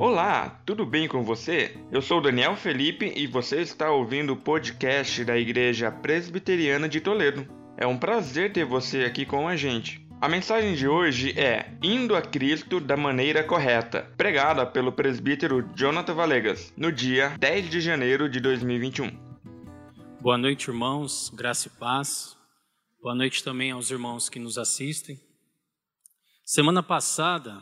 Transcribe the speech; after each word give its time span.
Olá, 0.00 0.62
tudo 0.64 0.86
bem 0.86 1.08
com 1.08 1.24
você? 1.24 1.76
Eu 1.90 2.00
sou 2.00 2.20
Daniel 2.20 2.54
Felipe 2.54 3.12
e 3.16 3.26
você 3.26 3.62
está 3.62 3.90
ouvindo 3.90 4.32
o 4.32 4.36
podcast 4.36 5.24
da 5.24 5.36
Igreja 5.36 5.90
Presbiteriana 5.90 6.88
de 6.88 7.00
Toledo. 7.00 7.48
É 7.76 7.84
um 7.84 7.98
prazer 7.98 8.52
ter 8.52 8.64
você 8.64 8.98
aqui 9.02 9.26
com 9.26 9.48
a 9.48 9.56
gente. 9.56 10.06
A 10.20 10.28
mensagem 10.28 10.76
de 10.76 10.86
hoje 10.86 11.36
é 11.36 11.76
Indo 11.82 12.14
a 12.14 12.22
Cristo 12.22 12.78
da 12.78 12.96
maneira 12.96 13.42
correta, 13.42 14.08
pregada 14.16 14.64
pelo 14.64 14.92
presbítero 14.92 15.68
Jonathan 15.74 16.14
Valegas, 16.14 16.72
no 16.76 16.92
dia 16.92 17.30
10 17.36 17.68
de 17.68 17.80
janeiro 17.80 18.28
de 18.28 18.38
2021. 18.38 19.10
Boa 20.20 20.38
noite, 20.38 20.68
irmãos, 20.70 21.28
graça 21.34 21.66
e 21.66 21.72
paz. 21.76 22.36
Boa 23.02 23.16
noite 23.16 23.42
também 23.42 23.72
aos 23.72 23.90
irmãos 23.90 24.28
que 24.28 24.38
nos 24.38 24.58
assistem. 24.58 25.18
Semana 26.44 26.84
passada, 26.84 27.60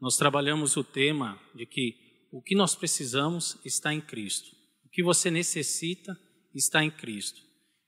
nós 0.00 0.16
trabalhamos 0.16 0.76
o 0.76 0.84
tema 0.84 1.40
de 1.54 1.66
que 1.66 2.06
o 2.32 2.42
que 2.42 2.54
nós 2.54 2.74
precisamos 2.74 3.58
está 3.64 3.94
em 3.94 4.00
Cristo. 4.00 4.50
O 4.84 4.88
que 4.90 5.02
você 5.02 5.30
necessita 5.30 6.18
está 6.54 6.84
em 6.84 6.90
Cristo. 6.90 7.40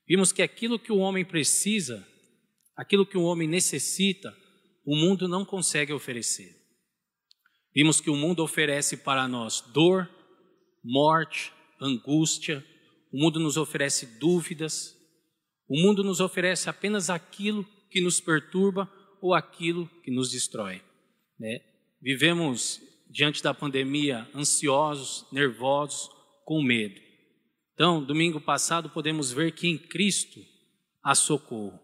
Vimos 0.07 0.31
que 0.31 0.41
aquilo 0.41 0.79
que 0.79 0.91
o 0.91 0.97
homem 0.97 1.23
precisa, 1.23 2.07
aquilo 2.75 3.05
que 3.05 3.17
o 3.17 3.23
homem 3.23 3.47
necessita, 3.47 4.35
o 4.85 4.95
mundo 4.95 5.27
não 5.27 5.45
consegue 5.45 5.93
oferecer. 5.93 6.55
Vimos 7.75 8.01
que 8.01 8.09
o 8.09 8.15
mundo 8.15 8.43
oferece 8.43 8.97
para 8.97 9.27
nós 9.27 9.61
dor, 9.61 10.09
morte, 10.83 11.53
angústia, 11.79 12.65
o 13.11 13.19
mundo 13.19 13.39
nos 13.39 13.57
oferece 13.57 14.19
dúvidas, 14.19 14.95
o 15.67 15.79
mundo 15.79 16.03
nos 16.03 16.19
oferece 16.19 16.69
apenas 16.69 17.09
aquilo 17.09 17.63
que 17.91 18.01
nos 18.01 18.19
perturba 18.19 18.91
ou 19.21 19.35
aquilo 19.35 19.87
que 20.03 20.09
nos 20.09 20.31
destrói. 20.31 20.81
Né? 21.39 21.59
Vivemos 22.01 22.81
diante 23.09 23.43
da 23.43 23.53
pandemia 23.53 24.27
ansiosos, 24.33 25.25
nervosos, 25.31 26.09
com 26.45 26.61
medo. 26.61 26.99
Então, 27.73 28.03
domingo 28.03 28.39
passado 28.39 28.89
podemos 28.89 29.31
ver 29.31 29.53
que 29.53 29.67
em 29.67 29.77
Cristo 29.77 30.39
há 31.03 31.15
socorro. 31.15 31.79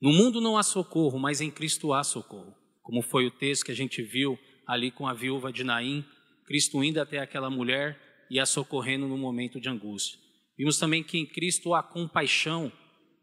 No 0.00 0.12
mundo 0.12 0.40
não 0.40 0.58
há 0.58 0.62
socorro, 0.62 1.18
mas 1.18 1.40
em 1.40 1.50
Cristo 1.50 1.92
há 1.92 2.02
socorro. 2.02 2.54
Como 2.82 3.02
foi 3.02 3.26
o 3.26 3.30
texto 3.30 3.64
que 3.64 3.72
a 3.72 3.76
gente 3.76 4.02
viu 4.02 4.38
ali 4.66 4.90
com 4.90 5.06
a 5.06 5.14
viúva 5.14 5.52
de 5.52 5.62
Naim, 5.62 6.04
Cristo 6.46 6.82
indo 6.82 7.00
até 7.00 7.18
aquela 7.18 7.48
mulher 7.48 8.00
e 8.30 8.40
a 8.40 8.46
socorrendo 8.46 9.06
no 9.06 9.16
momento 9.16 9.60
de 9.60 9.68
angústia. 9.68 10.18
Vimos 10.56 10.78
também 10.78 11.02
que 11.02 11.18
em 11.18 11.26
Cristo 11.26 11.74
há 11.74 11.82
compaixão, 11.82 12.72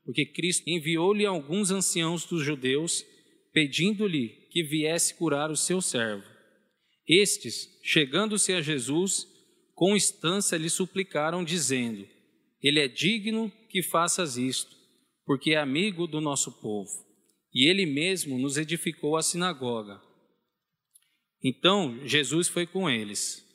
porque 0.05 0.25
Cristo 0.25 0.67
enviou-lhe 0.67 1.25
alguns 1.25 1.71
anciãos 1.71 2.25
dos 2.25 2.43
judeus, 2.43 3.05
pedindo-lhe 3.53 4.38
que 4.49 4.63
viesse 4.63 5.13
curar 5.13 5.51
o 5.51 5.55
seu 5.55 5.81
servo. 5.81 6.25
Estes, 7.07 7.69
chegando-se 7.83 8.53
a 8.53 8.61
Jesus, 8.61 9.27
com 9.73 9.95
instância 9.95 10.57
lhe 10.57 10.69
suplicaram, 10.69 11.43
dizendo: 11.43 12.07
Ele 12.61 12.79
é 12.79 12.87
digno 12.87 13.51
que 13.69 13.81
faças 13.81 14.37
isto, 14.37 14.75
porque 15.25 15.51
é 15.51 15.57
amigo 15.57 16.07
do 16.07 16.19
nosso 16.19 16.51
povo, 16.61 16.91
e 17.53 17.69
ele 17.69 17.85
mesmo 17.85 18.37
nos 18.37 18.57
edificou 18.57 19.15
a 19.15 19.23
sinagoga. 19.23 20.01
Então 21.43 22.05
Jesus 22.05 22.47
foi 22.47 22.67
com 22.67 22.89
eles. 22.89 23.45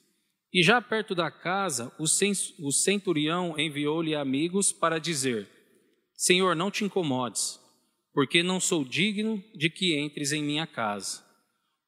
E 0.53 0.63
já 0.63 0.81
perto 0.81 1.17
da 1.17 1.31
casa, 1.31 1.93
o 1.99 2.71
centurião 2.73 3.59
enviou-lhe 3.59 4.15
amigos 4.15 4.73
para 4.73 5.01
dizer: 5.01 5.49
Senhor, 6.17 6.55
não 6.55 6.71
te 6.71 6.85
incomodes 6.85 7.64
porque 8.15 8.45
não 8.45 8.61
sou 8.61 8.85
digno 8.85 9.43
de 9.53 9.69
que 9.69 9.99
entres 9.99 10.31
em 10.33 10.43
minha 10.43 10.67
casa. 10.67 11.23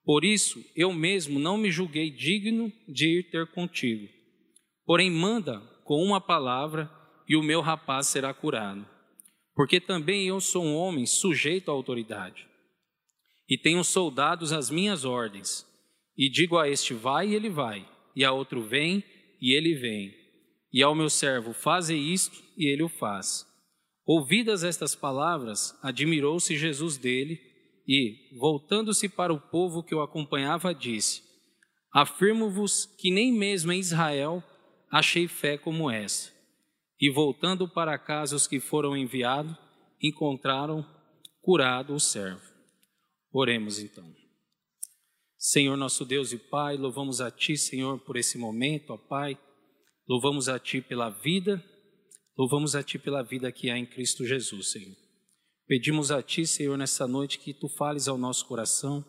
Por 0.05 0.24
isso, 0.24 0.62
eu 0.74 0.92
mesmo 0.92 1.38
não 1.38 1.56
me 1.56 1.70
julguei 1.70 2.10
digno 2.10 2.70
de 2.88 3.20
ir 3.20 3.30
ter 3.30 3.46
contigo. 3.52 4.08
Porém, 4.84 5.10
manda 5.10 5.60
com 5.84 6.02
uma 6.02 6.20
palavra 6.20 6.91
e 7.28 7.36
o 7.36 7.42
meu 7.42 7.60
rapaz 7.60 8.09
será 8.09 8.34
curado. 8.34 8.86
Porque 9.54 9.81
também 9.81 10.26
eu 10.26 10.41
sou 10.41 10.65
um 10.65 10.76
homem 10.76 11.06
sujeito 11.06 11.70
à 11.70 11.75
autoridade. 11.75 12.47
E 13.48 13.56
tenho 13.56 13.82
soldados 13.84 14.53
às 14.53 14.69
minhas 14.69 15.04
ordens. 15.04 15.65
E 16.16 16.28
digo 16.28 16.59
a 16.59 16.69
este 16.69 16.92
vai 16.92 17.28
e 17.28 17.34
ele 17.34 17.48
vai, 17.48 17.86
e 18.15 18.25
a 18.25 18.32
outro 18.32 18.62
vem 18.62 19.03
e 19.41 19.56
ele 19.56 19.75
vem. 19.75 20.15
E 20.72 20.82
ao 20.82 20.94
meu 20.94 21.09
servo 21.09 21.53
faze 21.53 21.97
isto 21.97 22.42
e 22.56 22.66
ele 22.72 22.82
o 22.82 22.88
faz. 22.88 23.47
Ouvidas 24.06 24.62
estas 24.62 24.94
palavras, 24.94 25.77
admirou-se 25.83 26.56
Jesus 26.56 26.97
dele 26.97 27.41
e, 27.89 28.37
voltando-se 28.39 29.09
para 29.09 29.34
o 29.34 29.41
povo 29.41 29.83
que 29.83 29.97
o 29.97 30.00
acompanhava, 30.00 30.72
disse: 30.72 31.22
Afirmo-vos 31.93 32.87
que 32.87 33.11
nem 33.11 33.33
mesmo 33.33 33.72
em 33.72 33.81
Israel 33.81 34.45
achei 34.93 35.27
fé 35.27 35.59
como 35.59 35.91
essa. 35.91 36.33
E 37.00 37.11
voltando 37.11 37.69
para 37.69 37.99
casa 37.99 38.37
os 38.37 38.47
que 38.47 38.61
foram 38.61 38.97
enviados, 38.97 39.56
encontraram 40.00 40.87
curado 41.43 41.93
o 41.93 42.00
servo. 42.00 42.47
Oremos 43.33 43.81
então. 43.81 44.09
Senhor 45.37 45.77
nosso 45.77 46.05
Deus 46.05 46.33
e 46.33 46.39
Pai, 46.39 46.77
louvamos 46.77 47.21
a 47.21 47.28
Ti, 47.31 47.56
Senhor, 47.56 47.99
por 47.99 48.16
esse 48.16 48.39
momento, 48.39 48.93
ó 48.93 48.97
Pai. 48.97 49.37
Louvamos 50.09 50.49
a 50.49 50.61
Ti 50.61 50.81
pela 50.81 51.11
vida 51.11 51.62
Louvamos 52.36 52.76
a 52.76 52.82
Ti 52.82 52.98
pela 52.98 53.22
vida 53.22 53.50
que 53.50 53.70
há 53.70 53.78
em 53.78 53.86
Cristo 53.86 54.26
Jesus, 54.26 54.72
Senhor. 54.72 54.94
Pedimos 55.66 56.10
a 56.10 56.22
Ti, 56.22 56.47
Senhor, 56.47 56.76
nessa 56.76 57.06
noite 57.06 57.38
que 57.38 57.54
Tu 57.54 57.69
fales 57.69 58.08
ao 58.08 58.19
nosso 58.19 58.47
coração, 58.47 59.04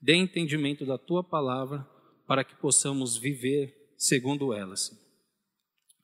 dê 0.00 0.14
entendimento 0.14 0.84
da 0.84 0.98
Tua 0.98 1.24
palavra 1.24 1.88
para 2.26 2.44
que 2.44 2.54
possamos 2.56 3.16
viver 3.16 3.94
segundo 3.96 4.52
ela, 4.52 4.76
Senhor. 4.76 5.00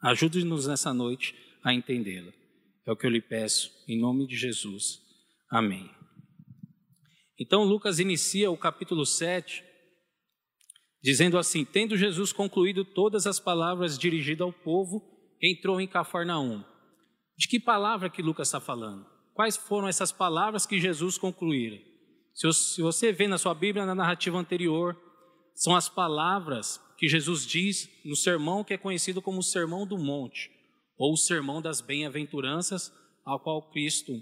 Ajude-nos 0.02 0.66
nessa 0.66 0.92
noite 0.94 1.34
a 1.62 1.72
entendê-la. 1.72 2.32
É 2.86 2.92
o 2.92 2.96
que 2.96 3.06
eu 3.06 3.10
lhe 3.10 3.20
peço, 3.20 3.70
em 3.86 3.98
nome 3.98 4.26
de 4.26 4.36
Jesus. 4.36 5.00
Amém. 5.50 5.91
Então, 7.38 7.64
Lucas 7.64 7.98
inicia 7.98 8.50
o 8.50 8.56
capítulo 8.56 9.04
7, 9.04 9.62
dizendo 11.02 11.36
assim: 11.38 11.64
Tendo 11.64 11.96
Jesus 11.96 12.32
concluído 12.32 12.84
todas 12.84 13.26
as 13.26 13.38
palavras 13.41 13.98
dirigidas 13.98 14.42
ao 14.42 14.52
povo, 14.52 15.02
entrou 15.43 15.81
em 15.81 15.87
Cafarnaum. 15.87 16.65
De 17.37 17.49
que 17.49 17.59
palavra 17.59 18.09
que 18.09 18.22
Lucas 18.22 18.49
está 18.49 18.61
falando? 18.61 19.06
Quais 19.34 19.56
foram 19.56 19.89
essas 19.89 20.12
palavras 20.12 20.65
que 20.65 20.81
Jesus 20.81 21.19
concluíra? 21.19 21.78
Se 22.33 22.83
você 22.83 23.12
vê 23.12 23.28
na 23.28 23.39
sua 23.39 23.55
Bíblia, 23.55 23.87
na 23.87 23.94
narrativa 23.94 24.39
anterior, 24.39 24.97
são 25.55 25.75
as 25.75 25.89
palavras 25.89 26.81
que 26.99 27.09
Jesus 27.09 27.47
diz 27.47 27.89
no 28.05 28.17
sermão 28.17 28.65
que 28.65 28.75
é 28.75 28.78
conhecido 28.78 29.21
como 29.23 29.39
o 29.39 29.43
Sermão 29.43 29.87
do 29.87 29.99
Monte, 29.99 30.50
ou 30.97 31.12
o 31.12 31.17
Sermão 31.17 31.61
das 31.61 31.81
Bem-aventuranças, 31.81 32.93
ao 33.25 33.41
qual 33.41 33.71
Cristo, 33.71 34.12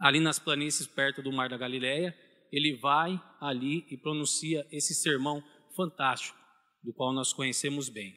ali 0.00 0.20
nas 0.20 0.38
planícies 0.38 0.86
perto 0.86 1.22
do 1.22 1.32
Mar 1.32 1.48
da 1.48 1.56
Galileia, 1.56 2.14
ele 2.52 2.76
vai 2.76 3.20
ali 3.40 3.84
e 3.90 3.96
pronuncia 3.96 4.66
esse 4.70 4.94
sermão 4.94 5.42
fantástico, 5.76 6.38
do 6.82 6.92
qual 6.92 7.12
nós 7.12 7.32
conhecemos 7.32 7.88
bem. 7.88 8.14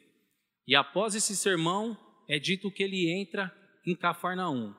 E 0.66 0.74
após 0.74 1.14
esse 1.14 1.36
sermão, 1.36 1.96
é 2.32 2.38
dito 2.38 2.70
que 2.70 2.82
ele 2.82 3.12
entra 3.12 3.54
em 3.86 3.94
Cafarnaum. 3.94 4.74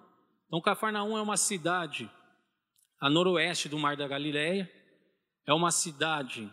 Então, 0.47 0.59
Cafarnaum 0.59 1.15
é 1.15 1.21
uma 1.21 1.37
cidade 1.37 2.09
a 2.99 3.11
noroeste 3.11 3.69
do 3.69 3.77
Mar 3.77 3.95
da 3.95 4.07
Galileia, 4.07 4.67
é 5.47 5.53
uma 5.53 5.69
cidade 5.69 6.51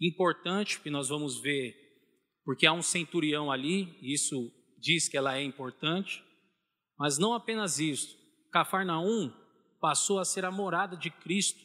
importante 0.00 0.78
que 0.78 0.88
nós 0.88 1.08
vamos 1.08 1.40
ver, 1.40 1.74
porque 2.44 2.64
há 2.64 2.72
um 2.72 2.82
centurião 2.82 3.50
ali, 3.50 3.98
e 4.00 4.14
isso 4.14 4.36
diz 4.78 5.08
que 5.08 5.16
ela 5.16 5.36
é 5.36 5.42
importante, 5.42 6.22
mas 6.96 7.18
não 7.18 7.34
apenas 7.34 7.80
isso. 7.80 8.16
Cafarnaum 8.52 9.32
passou 9.80 10.20
a 10.20 10.24
ser 10.24 10.44
a 10.44 10.50
morada 10.52 10.96
de 10.96 11.10
Cristo 11.10 11.60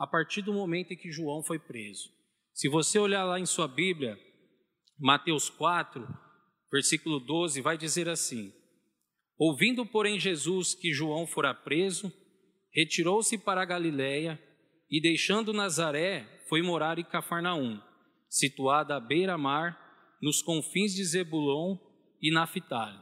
a 0.00 0.06
partir 0.06 0.42
do 0.42 0.52
momento 0.52 0.90
em 0.90 0.96
que 0.96 1.12
João 1.12 1.44
foi 1.44 1.60
preso. 1.60 2.10
Se 2.52 2.68
você 2.68 2.98
olhar 2.98 3.22
lá 3.22 3.38
em 3.38 3.46
sua 3.46 3.68
Bíblia, 3.68 4.18
Mateus 4.98 5.48
4, 5.48 6.25
versículo 6.70 7.20
12, 7.20 7.60
vai 7.60 7.76
dizer 7.76 8.08
assim: 8.08 8.52
Ouvindo, 9.38 9.84
porém, 9.84 10.18
Jesus 10.18 10.74
que 10.74 10.92
João 10.92 11.26
fora 11.26 11.54
preso, 11.54 12.12
retirou-se 12.72 13.36
para 13.38 13.62
a 13.62 13.66
Galiléia 13.66 14.40
e, 14.90 15.00
deixando 15.00 15.52
Nazaré, 15.52 16.42
foi 16.48 16.62
morar 16.62 16.98
em 16.98 17.04
Cafarnaum, 17.04 17.80
situada 18.28 18.96
à 18.96 19.00
beira-mar, 19.00 19.78
nos 20.22 20.42
confins 20.42 20.94
de 20.94 21.04
Zebulon 21.04 21.76
e 22.22 22.32
Naphtali. 22.32 22.98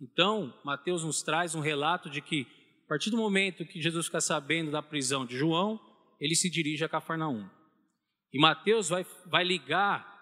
Então, 0.00 0.54
Mateus 0.64 1.04
nos 1.04 1.22
traz 1.22 1.54
um 1.54 1.60
relato 1.60 2.10
de 2.10 2.20
que, 2.20 2.46
a 2.84 2.88
partir 2.88 3.10
do 3.10 3.16
momento 3.16 3.66
que 3.66 3.80
Jesus 3.80 4.06
fica 4.06 4.20
sabendo 4.20 4.70
da 4.70 4.82
prisão 4.82 5.26
de 5.26 5.36
João, 5.36 5.80
ele 6.20 6.34
se 6.34 6.50
dirige 6.50 6.84
a 6.84 6.88
Cafarnaum. 6.88 7.48
E 8.32 8.38
Mateus 8.38 8.88
vai, 8.88 9.06
vai 9.26 9.44
ligar 9.44 10.17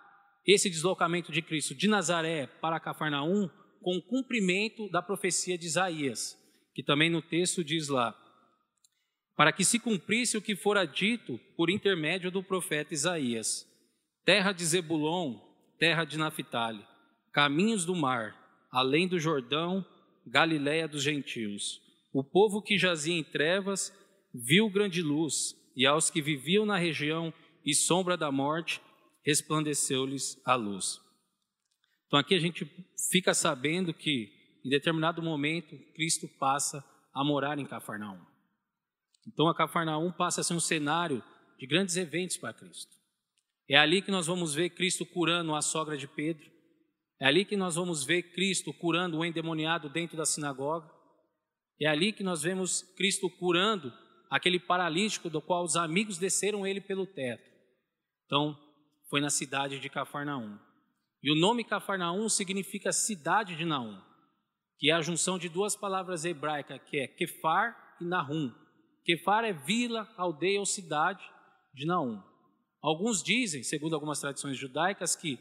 esse 0.46 0.70
deslocamento 0.70 1.32
de 1.32 1.42
Cristo 1.42 1.74
de 1.74 1.88
Nazaré 1.88 2.46
para 2.46 2.78
Cafarnaum 2.78 3.48
com 3.82 3.96
o 3.96 4.02
cumprimento 4.02 4.88
da 4.90 5.02
profecia 5.02 5.58
de 5.58 5.66
Isaías, 5.66 6.36
que 6.74 6.82
também 6.82 7.10
no 7.10 7.20
texto 7.20 7.64
diz 7.64 7.88
lá, 7.88 8.16
para 9.36 9.52
que 9.52 9.64
se 9.64 9.78
cumprisse 9.78 10.36
o 10.36 10.42
que 10.42 10.56
fora 10.56 10.86
dito 10.86 11.38
por 11.56 11.68
intermédio 11.68 12.30
do 12.30 12.42
profeta 12.42 12.94
Isaías. 12.94 13.66
Terra 14.24 14.52
de 14.52 14.64
Zebulon, 14.64 15.38
terra 15.78 16.04
de 16.04 16.16
Naphtali, 16.16 16.84
caminhos 17.32 17.84
do 17.84 17.94
mar, 17.94 18.34
além 18.70 19.06
do 19.06 19.18
Jordão, 19.18 19.84
Galiléia 20.26 20.88
dos 20.88 21.04
gentios. 21.04 21.80
O 22.12 22.24
povo 22.24 22.60
que 22.60 22.76
jazia 22.76 23.14
em 23.14 23.22
trevas 23.22 23.92
viu 24.34 24.68
grande 24.68 25.00
luz, 25.00 25.54
e 25.76 25.86
aos 25.86 26.10
que 26.10 26.20
viviam 26.20 26.66
na 26.66 26.76
região 26.76 27.32
e 27.64 27.74
sombra 27.74 28.16
da 28.16 28.32
morte, 28.32 28.80
resplandeceu-lhes 29.26 30.40
a 30.44 30.54
luz. 30.54 31.00
Então 32.06 32.18
aqui 32.18 32.34
a 32.34 32.38
gente 32.38 32.64
fica 33.10 33.34
sabendo 33.34 33.92
que 33.92 34.30
em 34.64 34.70
determinado 34.70 35.20
momento 35.20 35.76
Cristo 35.94 36.28
passa 36.38 36.84
a 37.12 37.24
morar 37.24 37.58
em 37.58 37.66
Cafarnaum. 37.66 38.20
Então 39.26 39.48
a 39.48 39.54
Cafarnaum 39.54 40.12
passa 40.12 40.40
a 40.40 40.44
ser 40.44 40.54
um 40.54 40.60
cenário 40.60 41.22
de 41.58 41.66
grandes 41.66 41.96
eventos 41.96 42.36
para 42.36 42.54
Cristo. 42.54 42.94
É 43.68 43.76
ali 43.76 44.00
que 44.00 44.12
nós 44.12 44.28
vamos 44.28 44.54
ver 44.54 44.70
Cristo 44.70 45.04
curando 45.04 45.54
a 45.54 45.60
sogra 45.60 45.96
de 45.96 46.06
Pedro. 46.06 46.48
É 47.20 47.26
ali 47.26 47.44
que 47.44 47.56
nós 47.56 47.74
vamos 47.74 48.04
ver 48.04 48.22
Cristo 48.34 48.72
curando 48.72 49.18
o 49.18 49.24
endemoniado 49.24 49.88
dentro 49.88 50.16
da 50.16 50.24
sinagoga. 50.24 50.88
É 51.80 51.86
ali 51.88 52.12
que 52.12 52.22
nós 52.22 52.42
vemos 52.42 52.82
Cristo 52.96 53.28
curando 53.28 53.92
aquele 54.30 54.60
paralítico 54.60 55.28
do 55.28 55.42
qual 55.42 55.64
os 55.64 55.74
amigos 55.74 56.18
desceram 56.18 56.64
ele 56.64 56.80
pelo 56.80 57.06
teto. 57.06 57.50
Então, 58.26 58.56
foi 59.08 59.20
na 59.20 59.30
cidade 59.30 59.78
de 59.78 59.88
Cafarnaum. 59.88 60.58
E 61.22 61.30
o 61.30 61.34
nome 61.34 61.64
Cafarnaum 61.64 62.28
significa 62.28 62.92
cidade 62.92 63.56
de 63.56 63.64
Naum, 63.64 64.00
que 64.78 64.90
é 64.90 64.94
a 64.94 65.02
junção 65.02 65.38
de 65.38 65.48
duas 65.48 65.74
palavras 65.74 66.24
hebraicas, 66.24 66.80
que 66.88 66.98
é 66.98 67.06
Kefar 67.06 67.96
e 68.00 68.04
Nahum. 68.04 68.52
Kefar 69.04 69.44
é 69.44 69.52
vila, 69.52 70.08
aldeia 70.16 70.60
ou 70.60 70.66
cidade 70.66 71.24
de 71.74 71.86
Naum. 71.86 72.22
Alguns 72.82 73.22
dizem, 73.22 73.62
segundo 73.62 73.94
algumas 73.94 74.20
tradições 74.20 74.56
judaicas, 74.56 75.16
que 75.16 75.38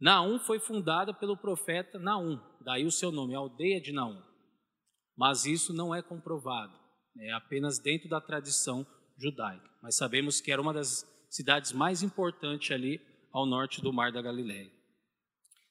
Naum 0.00 0.38
foi 0.38 0.58
fundada 0.58 1.14
pelo 1.14 1.36
profeta 1.36 1.98
Naum, 1.98 2.38
daí 2.60 2.84
o 2.84 2.90
seu 2.90 3.10
nome, 3.10 3.34
aldeia 3.34 3.80
de 3.80 3.92
Naum. 3.92 4.20
Mas 5.16 5.46
isso 5.46 5.72
não 5.72 5.94
é 5.94 6.02
comprovado, 6.02 6.78
é 7.18 7.32
apenas 7.32 7.78
dentro 7.78 8.08
da 8.08 8.20
tradição 8.20 8.86
judaica. 9.16 9.70
Mas 9.82 9.96
sabemos 9.96 10.40
que 10.40 10.50
era 10.50 10.60
uma 10.60 10.74
das 10.74 11.13
cidades 11.34 11.72
mais 11.72 12.00
importantes 12.00 12.70
ali 12.70 13.00
ao 13.32 13.44
norte 13.44 13.82
do 13.82 13.92
Mar 13.92 14.12
da 14.12 14.22
Galileia. 14.22 14.70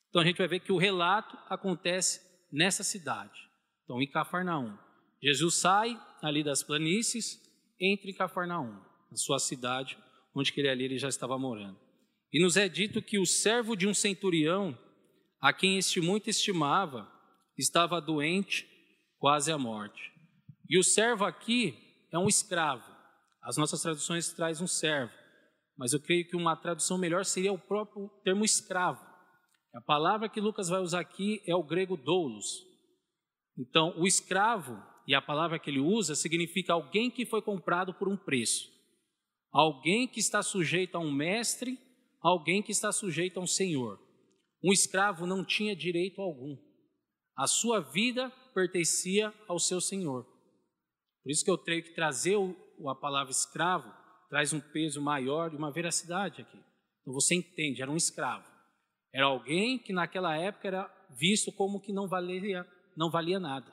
Então 0.10 0.22
a 0.22 0.26
gente 0.26 0.38
vai 0.38 0.48
ver 0.48 0.60
que 0.60 0.74
o 0.74 0.78
relato 0.78 1.38
acontece 1.48 2.20
nessa 2.52 2.84
cidade. 2.84 3.40
Então, 3.84 4.02
em 4.02 4.10
Cafarnaum. 4.10 4.78
Jesus 5.22 5.56
sai 5.56 5.98
ali 6.22 6.44
das 6.44 6.62
planícies, 6.64 7.40
entra 7.80 8.10
em 8.10 8.14
Cafarnaum, 8.14 8.74
na 9.10 9.16
sua 9.16 9.40
cidade, 9.40 9.98
onde 10.36 10.54
ele 10.58 10.68
ali 10.68 10.84
ele 10.84 10.98
já 10.98 11.08
estava 11.08 11.40
morando. 11.40 11.80
E 12.32 12.44
nos 12.44 12.58
é 12.58 12.68
dito 12.68 13.02
que 13.02 13.18
o 13.18 13.26
servo 13.26 13.74
de 13.74 13.88
um 13.88 13.94
centurião, 13.94 14.78
a 15.40 15.54
quem 15.54 15.78
este 15.78 16.02
muito 16.02 16.30
estimava, 16.30 17.10
estava 17.58 18.02
doente, 18.02 18.68
quase 19.18 19.50
à 19.50 19.58
morte. 19.58 20.12
E 20.70 20.78
o 20.78 20.84
servo 20.84 21.24
aqui 21.24 21.74
é 22.12 22.20
um 22.20 22.28
escravo. 22.28 22.92
As 23.42 23.56
nossas 23.56 23.82
traduções 23.82 24.34
trazem 24.34 24.66
um 24.66 24.68
servo, 24.68 25.23
mas 25.84 25.92
eu 25.92 26.00
creio 26.00 26.26
que 26.26 26.38
uma 26.38 26.56
tradução 26.56 26.98
melhor 26.98 27.26
seria 27.26 27.52
o 27.52 27.60
próprio 27.60 28.08
termo 28.24 28.46
escravo. 28.46 29.06
A 29.76 29.82
palavra 29.82 30.30
que 30.30 30.40
Lucas 30.40 30.70
vai 30.70 30.80
usar 30.80 31.02
aqui 31.02 31.42
é 31.46 31.54
o 31.54 31.62
grego 31.62 31.98
doulos. 31.98 32.66
Então, 33.58 33.94
o 33.98 34.08
escravo, 34.08 34.82
e 35.06 35.14
a 35.14 35.22
palavra 35.22 35.60
que 35.60 35.70
ele 35.70 35.82
usa, 35.82 36.16
significa 36.16 36.72
alguém 36.72 37.12
que 37.12 37.26
foi 37.26 37.42
comprado 37.42 37.94
por 37.94 38.08
um 38.08 38.16
preço. 38.16 38.72
Alguém 39.52 40.08
que 40.08 40.22
está 40.22 40.42
sujeito 40.42 40.96
a 40.96 41.02
um 41.02 41.12
mestre, 41.12 41.78
alguém 42.22 42.64
que 42.64 42.72
está 42.72 42.90
sujeito 42.94 43.38
a 43.38 43.44
um 43.44 43.48
senhor. 43.48 44.00
Um 44.64 44.72
escravo 44.72 45.28
não 45.28 45.44
tinha 45.44 45.76
direito 45.76 46.22
algum. 46.22 46.56
A 47.38 47.46
sua 47.46 47.82
vida 47.82 48.32
pertencia 48.54 49.34
ao 49.50 49.60
seu 49.60 49.82
senhor. 49.82 50.24
Por 51.22 51.30
isso 51.30 51.44
que 51.44 51.52
eu 51.52 51.58
creio 51.58 51.84
que 51.84 51.94
trazer 51.94 52.38
a 52.88 52.96
palavra 52.96 53.32
escravo 53.32 54.03
traz 54.34 54.52
um 54.52 54.60
peso 54.60 55.00
maior 55.00 55.54
e 55.54 55.56
uma 55.56 55.72
veracidade 55.72 56.42
aqui. 56.42 56.58
Então 57.02 57.14
você 57.14 57.36
entende, 57.36 57.84
era 57.84 57.92
um 57.92 57.96
escravo. 57.96 58.44
Era 59.14 59.28
alguém 59.28 59.78
que 59.78 59.94
naquela 59.94 60.36
época 60.36 60.68
era 60.68 61.08
visto 61.12 61.52
como 61.52 61.80
que 61.80 61.94
não 61.94 62.08
valia, 62.08 62.66
não 62.98 63.12
valia 63.12 63.40
nada. 63.40 63.72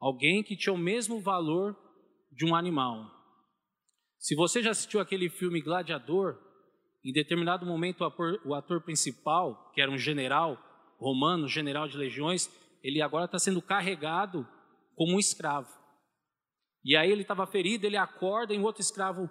Alguém 0.00 0.42
que 0.42 0.56
tinha 0.56 0.72
o 0.72 0.78
mesmo 0.78 1.20
valor 1.20 1.76
de 2.32 2.46
um 2.46 2.56
animal. 2.56 3.04
Se 4.18 4.34
você 4.34 4.62
já 4.62 4.70
assistiu 4.70 4.98
aquele 4.98 5.28
filme 5.28 5.60
Gladiador, 5.60 6.38
em 7.04 7.12
determinado 7.12 7.66
momento 7.66 8.00
o 8.00 8.06
ator, 8.06 8.40
o 8.46 8.54
ator 8.54 8.80
principal, 8.80 9.70
que 9.74 9.82
era 9.82 9.90
um 9.90 9.98
general 9.98 10.56
romano, 10.98 11.46
general 11.46 11.86
de 11.86 11.98
legiões, 11.98 12.48
ele 12.82 13.02
agora 13.02 13.26
está 13.26 13.38
sendo 13.38 13.60
carregado 13.60 14.48
como 14.94 15.16
um 15.16 15.18
escravo. 15.18 15.68
E 16.82 16.96
aí 16.96 17.12
ele 17.12 17.20
estava 17.20 17.46
ferido, 17.46 17.86
ele 17.86 17.98
acorda, 17.98 18.54
e 18.54 18.58
um 18.58 18.64
outro 18.64 18.80
escravo 18.80 19.28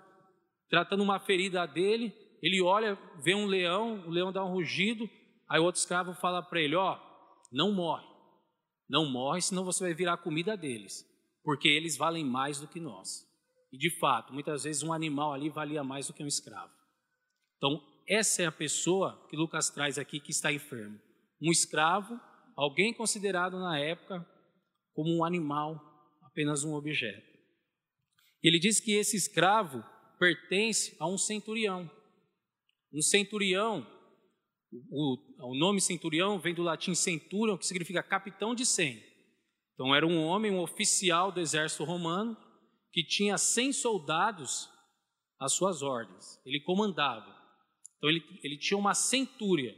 tratando 0.69 1.04
uma 1.04 1.19
ferida 1.19 1.66
dele, 1.66 2.13
ele 2.42 2.62
olha, 2.62 2.98
vê 3.21 3.36
um 3.36 3.45
leão, 3.45 4.06
o 4.07 4.10
leão 4.10 4.31
dá 4.31 4.44
um 4.44 4.54
rugido, 4.54 5.10
aí 5.50 5.60
o 5.60 5.63
outro 5.63 5.80
escravo 5.80 6.13
fala 6.13 6.42
para 6.42 6.62
ele: 6.62 6.75
Ó, 6.75 6.94
oh, 6.94 7.45
não 7.51 7.71
morre, 7.71 8.06
não 8.89 9.10
morre, 9.10 9.42
senão 9.42 9.66
você 9.66 9.83
vai 9.83 9.94
virar 9.94 10.18
comida 10.18 10.56
deles, 10.56 11.06
porque 11.44 11.68
eles 11.68 11.98
valem 11.98 12.24
mais 12.24 12.60
do 12.60 12.68
que 12.68 12.80
nós. 12.80 13.27
E 13.71 13.77
de 13.77 13.89
fato, 14.00 14.33
muitas 14.33 14.63
vezes 14.63 14.83
um 14.83 14.94
animal 14.94 15.33
ali 15.33 15.50
valia 15.50 15.83
mais 15.83 16.07
do 16.07 16.13
que 16.13 16.24
um 16.24 16.27
escravo. 16.27 16.74
Então, 17.57 17.81
essa 18.07 18.42
é 18.42 18.45
a 18.45 18.51
pessoa 18.51 19.27
que 19.30 19.38
Lucas 19.38 19.69
traz 19.69 20.00
aqui 20.00 20.19
que 20.19 20.31
está 20.31 20.51
enfermo. 20.51 21.00
Um 21.42 21.51
escravo, 21.51 22.19
alguém 22.56 22.94
considerado 22.94 23.60
na 23.60 23.77
época 23.77 24.25
como 24.94 25.16
um 25.16 25.24
animal, 25.24 25.80
apenas 26.24 26.63
um 26.63 26.74
objeto. 26.74 27.27
Ele 28.42 28.57
diz 28.57 28.80
que 28.80 28.94
esse 28.94 29.16
escravo 29.16 29.83
pertence 30.19 30.95
a 31.00 31.07
um 31.07 31.18
centurião. 31.18 31.89
Um 32.94 33.01
centurião, 33.01 33.88
o, 34.92 35.18
o 35.50 35.57
nome 35.57 35.80
centurião 35.80 36.38
vem 36.38 36.54
do 36.54 36.62
latim 36.62 36.94
centurion, 36.94 37.57
que 37.57 37.66
significa 37.66 38.04
capitão 38.04 38.54
de 38.54 38.66
cem. 38.66 39.01
Então 39.74 39.95
era 39.95 40.06
um 40.06 40.21
homem, 40.21 40.51
um 40.51 40.60
oficial 40.60 41.31
do 41.31 41.39
exército 41.39 41.86
romano, 41.86 42.38
que 42.92 43.04
tinha 43.04 43.38
100 43.38 43.74
soldados 43.74 44.69
às 45.39 45.54
suas 45.54 45.81
ordens. 45.81 46.38
Ele 46.45 46.60
comandava. 46.62 47.33
Então 47.97 48.09
ele, 48.09 48.21
ele 48.44 48.57
tinha 48.57 48.78
uma 48.78 48.94
centúria. 48.94 49.73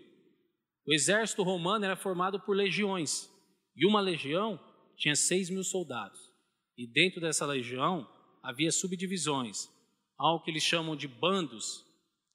O 0.88 0.94
exército 0.94 1.44
romano 1.44 1.86
era 1.86 1.96
formado 1.96 2.40
por 2.40 2.56
legiões. 2.56 3.30
E 3.76 3.86
uma 3.86 4.02
legião 4.02 4.60
tinha 4.98 5.16
6 5.16 5.52
mil 5.52 5.64
soldados. 5.64 6.20
E 6.78 6.88
dentro 6.88 7.22
dessa 7.22 7.46
legião 7.46 8.08
havia 8.42 8.72
subdivisões. 8.72 9.70
Algo 10.22 10.44
que 10.44 10.52
eles 10.52 10.64
chamam 10.64 10.96
de 10.96 11.08
bandos. 11.08 11.84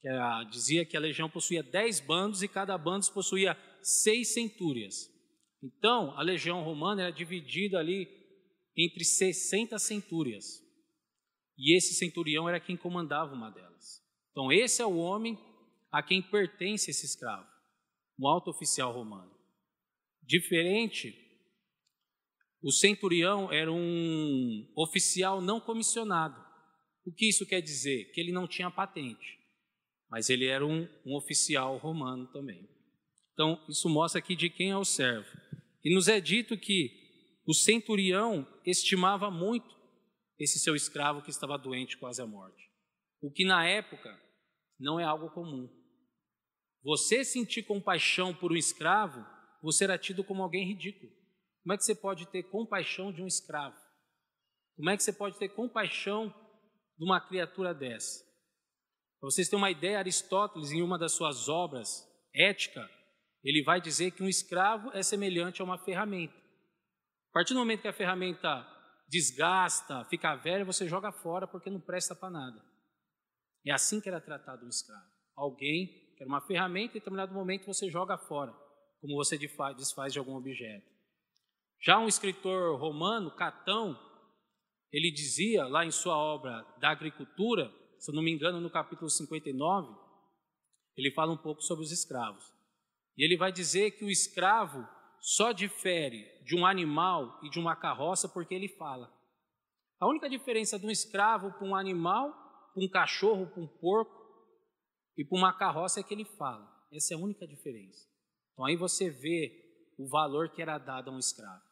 Que 0.01 0.09
era, 0.09 0.43
dizia 0.45 0.85
que 0.85 0.97
a 0.97 1.01
legião 1.01 1.31
possuía 1.31 1.63
10 1.63 2.01
bandos 2.01 2.43
e 2.43 2.49
cada 2.49 2.77
bando 2.77 3.11
possuía 3.13 3.57
seis 3.81 4.35
centúrias. 4.35 5.09
Então, 5.63 6.11
a 6.19 6.23
legião 6.23 6.65
romana 6.65 7.03
era 7.03 7.13
dividida 7.13 7.79
ali 7.79 8.09
entre 8.77 9.05
60 9.05 9.79
centúrias. 9.79 10.61
E 11.57 11.77
esse 11.77 11.95
centurião 11.95 12.49
era 12.49 12.61
quem 12.61 12.77
comandava 12.77 13.33
uma 13.35 13.51
delas. 13.51 14.03
Então, 14.33 14.51
esse 14.51 14.83
é 14.83 14.87
o 14.87 14.97
homem 14.97 15.39
a 15.93 16.03
quem 16.03 16.21
pertence 16.21 16.91
esse 16.91 17.07
escravo, 17.07 17.49
um 18.19 18.27
alto 18.27 18.51
oficial 18.51 18.93
romano. 18.93 19.33
Diferente, 20.23 21.15
o 22.61 22.73
centurião 22.73 23.51
era 23.53 23.73
um 23.73 24.69
oficial 24.77 25.41
não 25.41 25.61
comissionado. 25.61 26.46
O 27.07 27.13
que 27.13 27.29
isso 27.29 27.47
quer 27.47 27.63
dizer? 27.63 28.11
Que 28.13 28.21
ele 28.21 28.33
não 28.33 28.49
tinha 28.49 28.69
patente, 28.69 29.39
mas 30.11 30.29
ele 30.29 30.47
era 30.47 30.67
um, 30.67 30.89
um 31.07 31.15
oficial 31.15 31.79
romano 31.79 32.27
também. 32.33 32.69
Então, 33.33 33.65
isso 33.69 33.89
mostra 33.89 34.19
aqui 34.19 34.35
de 34.35 34.51
quem 34.51 34.71
é 34.71 34.77
o 34.77 34.85
servo. 34.85 35.31
E 35.85 35.95
nos 35.95 36.09
é 36.09 36.21
dito 36.21 36.59
que 36.59 36.91
o 37.47 37.55
centurião 37.55 38.45
estimava 38.65 39.31
muito 39.31 39.77
esse 40.37 40.59
seu 40.59 40.75
escravo 40.75 41.23
que 41.23 41.31
estava 41.31 41.57
doente 41.57 41.97
quase 41.97 42.21
à 42.21 42.27
morte. 42.27 42.69
O 43.23 43.31
que 43.31 43.45
na 43.45 43.65
época 43.65 44.21
não 44.79 44.99
é 44.99 45.05
algo 45.05 45.31
comum. 45.31 45.71
Você 46.83 47.25
sentir 47.25 47.63
compaixão 47.63 48.35
por 48.35 48.51
um 48.51 48.57
escravo, 48.57 49.25
você 49.63 49.85
era 49.85 49.97
tido 49.97 50.25
como 50.25 50.43
alguém 50.43 50.67
ridículo. 50.67 51.13
Como 51.63 51.73
é 51.73 51.77
que 51.77 51.85
você 51.85 51.95
pode 51.95 52.27
ter 52.27 52.43
compaixão 52.45 53.13
de 53.13 53.23
um 53.23 53.27
escravo? 53.27 53.77
Como 54.77 54.91
é 54.91 54.97
que 54.97 55.03
você 55.03 55.13
pode 55.13 55.39
ter 55.39 55.49
compaixão 55.51 56.35
de 56.99 57.05
uma 57.05 57.21
criatura 57.21 57.75
dessa? 57.75 58.25
Para 59.21 59.31
vocês 59.31 59.49
terem 59.49 59.63
uma 59.63 59.71
ideia, 59.71 59.99
Aristóteles, 59.99 60.71
em 60.71 60.83
uma 60.83 60.99
das 60.99 61.13
suas 61.13 61.49
obras, 61.49 62.07
Ética, 62.35 62.89
ele 63.43 63.63
vai 63.63 63.81
dizer 63.81 64.11
que 64.11 64.23
um 64.23 64.29
escravo 64.29 64.91
é 64.93 65.03
semelhante 65.03 65.63
a 65.63 65.65
uma 65.65 65.79
ferramenta. 65.79 66.35
A 66.35 67.33
partir 67.33 67.55
do 67.55 67.61
momento 67.61 67.83
que 67.83 67.89
a 67.89 67.93
ferramenta 67.93 68.67
desgasta, 69.09 70.05
fica 70.07 70.35
velho, 70.35 70.67
você 70.67 70.89
joga 70.89 71.13
fora 71.13 71.47
porque 71.47 71.71
não 71.71 71.81
presta 71.81 72.15
para 72.15 72.31
nada. 72.31 72.63
É 73.65 73.73
assim 73.73 74.01
que 74.01 74.09
era 74.09 74.21
tratado 74.21 74.65
um 74.65 74.69
escravo. 74.69 75.07
Alguém 75.37 75.87
que 76.17 76.23
era 76.23 76.29
uma 76.29 76.41
ferramenta, 76.41 76.93
em 76.93 77.01
determinado 77.01 77.35
momento 77.35 77.67
você 77.67 77.91
joga 77.91 78.17
fora, 78.17 78.53
como 79.01 79.17
você 79.17 79.39
desfaz 79.39 80.13
de 80.13 80.19
algum 80.19 80.35
objeto. 80.35 80.87
Já 81.81 81.99
um 81.99 82.09
escritor 82.09 82.81
romano, 82.81 83.31
Catão, 83.31 83.99
ele 84.93 85.11
dizia 85.11 85.67
lá 85.67 85.85
em 85.85 85.91
sua 85.91 86.17
obra 86.17 86.65
da 86.81 86.91
agricultura, 86.91 87.73
se 87.99 88.11
eu 88.11 88.15
não 88.15 88.23
me 88.23 88.33
engano, 88.33 88.61
no 88.61 88.71
capítulo 88.71 89.11
59, 89.11 89.89
ele 90.97 91.13
fala 91.13 91.33
um 91.33 91.37
pouco 91.37 91.61
sobre 91.63 91.85
os 91.85 91.93
escravos. 91.93 92.45
E 93.17 93.25
ele 93.25 93.37
vai 93.37 93.53
dizer 93.53 93.93
que 93.93 94.05
o 94.05 94.11
escravo 94.11 94.87
só 95.21 95.53
difere 95.53 96.25
de 96.45 96.55
um 96.57 96.65
animal 96.65 97.41
e 97.43 97.51
de 97.51 97.59
uma 97.59 97.75
carroça 97.75 98.29
porque 98.29 98.55
ele 98.55 98.69
fala. 98.69 99.13
A 99.99 100.07
única 100.07 100.29
diferença 100.29 100.79
de 100.79 100.87
um 100.87 100.91
escravo 100.91 101.53
para 101.53 101.67
um 101.67 101.75
animal, 101.75 102.33
para 102.75 102.85
um 102.85 102.89
cachorro, 102.89 103.47
para 103.47 103.63
um 103.63 103.67
porco 103.67 104.15
e 105.17 105.25
para 105.25 105.39
uma 105.39 105.53
carroça 105.53 106.01
é 106.01 106.03
que 106.03 106.15
ele 106.15 106.25
fala. 106.25 106.71
Essa 106.93 107.15
é 107.15 107.17
a 107.17 107.21
única 107.21 107.47
diferença. 107.47 108.07
Então 108.53 108.67
aí 108.67 108.77
você 108.77 109.11
vê 109.11 109.65
o 109.99 110.07
valor 110.09 110.51
que 110.51 110.63
era 110.63 110.79
dado 110.79 111.11
a 111.11 111.15
um 111.15 111.19
escravo. 111.19 111.63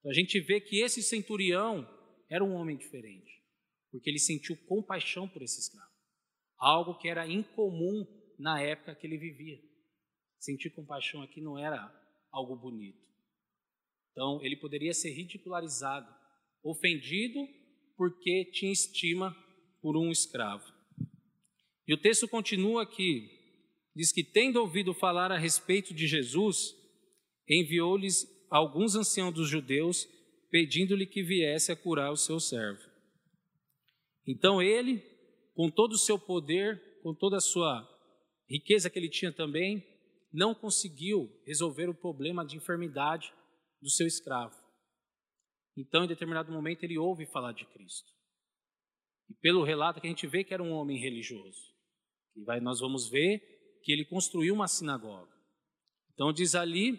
Então 0.00 0.10
a 0.10 0.14
gente 0.14 0.40
vê 0.40 0.60
que 0.60 0.80
esse 0.80 1.02
centurião 1.02 1.86
era 2.28 2.44
um 2.44 2.54
homem 2.54 2.76
diferente, 2.76 3.42
porque 3.90 4.10
ele 4.10 4.18
sentiu 4.18 4.56
compaixão 4.66 5.28
por 5.28 5.42
esse 5.42 5.60
escravo, 5.60 5.90
algo 6.58 6.98
que 6.98 7.08
era 7.08 7.26
incomum 7.26 8.06
na 8.38 8.60
época 8.60 8.94
que 8.94 9.06
ele 9.06 9.18
vivia. 9.18 9.58
Sentir 10.38 10.70
compaixão 10.70 11.22
aqui 11.22 11.40
não 11.40 11.58
era 11.58 11.92
algo 12.30 12.56
bonito. 12.56 12.98
Então 14.12 14.42
ele 14.42 14.56
poderia 14.56 14.92
ser 14.92 15.10
ridicularizado, 15.12 16.06
ofendido 16.62 17.46
porque 17.96 18.50
tinha 18.52 18.72
estima 18.72 19.34
por 19.80 19.96
um 19.96 20.10
escravo. 20.10 20.64
E 21.86 21.94
o 21.94 22.00
texto 22.00 22.26
continua 22.26 22.82
aqui, 22.82 23.30
diz 23.94 24.12
que, 24.12 24.24
tendo 24.24 24.60
ouvido 24.60 24.92
falar 24.92 25.30
a 25.30 25.38
respeito 25.38 25.94
de 25.94 26.06
Jesus, 26.06 26.74
enviou-lhes 27.48 28.26
alguns 28.50 28.96
anciãos 28.96 29.32
dos 29.32 29.48
judeus, 29.48 30.08
pedindo-lhe 30.50 31.06
que 31.06 31.22
viesse 31.22 31.72
a 31.72 31.76
curar 31.76 32.10
o 32.10 32.16
seu 32.16 32.38
servo. 32.40 32.82
Então 34.26 34.60
ele, 34.60 34.98
com 35.54 35.70
todo 35.70 35.92
o 35.92 35.98
seu 35.98 36.18
poder, 36.18 37.00
com 37.02 37.14
toda 37.14 37.36
a 37.36 37.40
sua 37.40 37.88
riqueza 38.48 38.90
que 38.90 38.98
ele 38.98 39.08
tinha 39.08 39.32
também, 39.32 39.84
não 40.32 40.54
conseguiu 40.54 41.30
resolver 41.46 41.88
o 41.88 41.94
problema 41.94 42.44
de 42.44 42.56
enfermidade 42.56 43.32
do 43.80 43.90
seu 43.90 44.06
escravo. 44.06 44.56
Então, 45.76 46.04
em 46.04 46.08
determinado 46.08 46.50
momento, 46.50 46.84
ele 46.84 46.98
ouve 46.98 47.26
falar 47.26 47.52
de 47.52 47.64
Cristo. 47.66 48.10
E 49.28 49.34
pelo 49.34 49.64
relato 49.64 50.00
que 50.00 50.06
a 50.06 50.10
gente 50.10 50.26
vê 50.26 50.42
que 50.42 50.54
era 50.54 50.62
um 50.62 50.72
homem 50.72 50.98
religioso. 50.98 51.60
E 52.34 52.42
vai, 52.44 52.60
nós 52.60 52.80
vamos 52.80 53.08
ver 53.08 53.40
que 53.82 53.92
ele 53.92 54.04
construiu 54.04 54.54
uma 54.54 54.68
sinagoga. 54.68 55.32
Então 56.12 56.32
diz 56.32 56.54
ali 56.54 56.98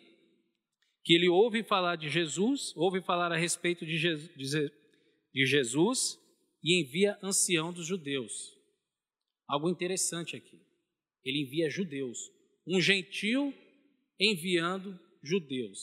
que 1.07 1.13
ele 1.13 1.29
ouve 1.29 1.63
falar 1.63 1.95
de 1.95 2.09
Jesus, 2.09 2.75
ouve 2.75 3.01
falar 3.01 3.31
a 3.31 3.37
respeito 3.37 3.85
de, 3.85 3.97
de 3.97 5.45
Jesus 5.45 6.19
e 6.61 6.81
envia 6.81 7.17
ancião 7.23 7.71
dos 7.71 7.87
judeus. 7.87 8.53
Algo 9.47 9.69
interessante 9.69 10.35
aqui. 10.35 10.61
Ele 11.23 11.43
envia 11.43 11.69
judeus. 11.69 12.19
Um 12.67 12.81
gentil 12.81 13.53
enviando 14.19 14.99
judeus. 15.23 15.79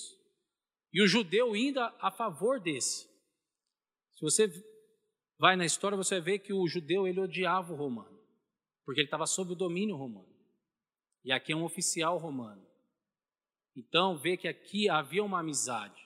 E 0.93 1.03
o 1.03 1.07
judeu 1.07 1.57
indo 1.57 1.81
a 1.81 2.11
favor 2.11 2.61
desse. 2.61 3.09
Se 4.13 4.21
você 4.21 4.47
vai 5.39 5.57
na 5.57 5.65
história, 5.65 5.97
você 5.97 6.21
ver 6.21 6.41
que 6.41 6.53
o 6.53 6.69
judeu 6.69 7.09
ele 7.09 7.21
odiava 7.21 7.73
o 7.73 7.77
romano 7.77 8.15
porque 8.85 9.01
ele 9.01 9.07
estava 9.07 9.27
sob 9.27 9.53
o 9.53 9.57
domínio 9.57 9.97
romano. 9.97 10.29
E 11.25 11.33
aqui 11.33 11.53
é 11.53 11.57
um 11.57 11.65
oficial 11.65 12.19
romano. 12.19 12.64
Então, 13.77 14.17
vê 14.17 14.37
que 14.37 14.47
aqui 14.47 14.89
havia 14.89 15.23
uma 15.23 15.41
amizade. 15.41 16.01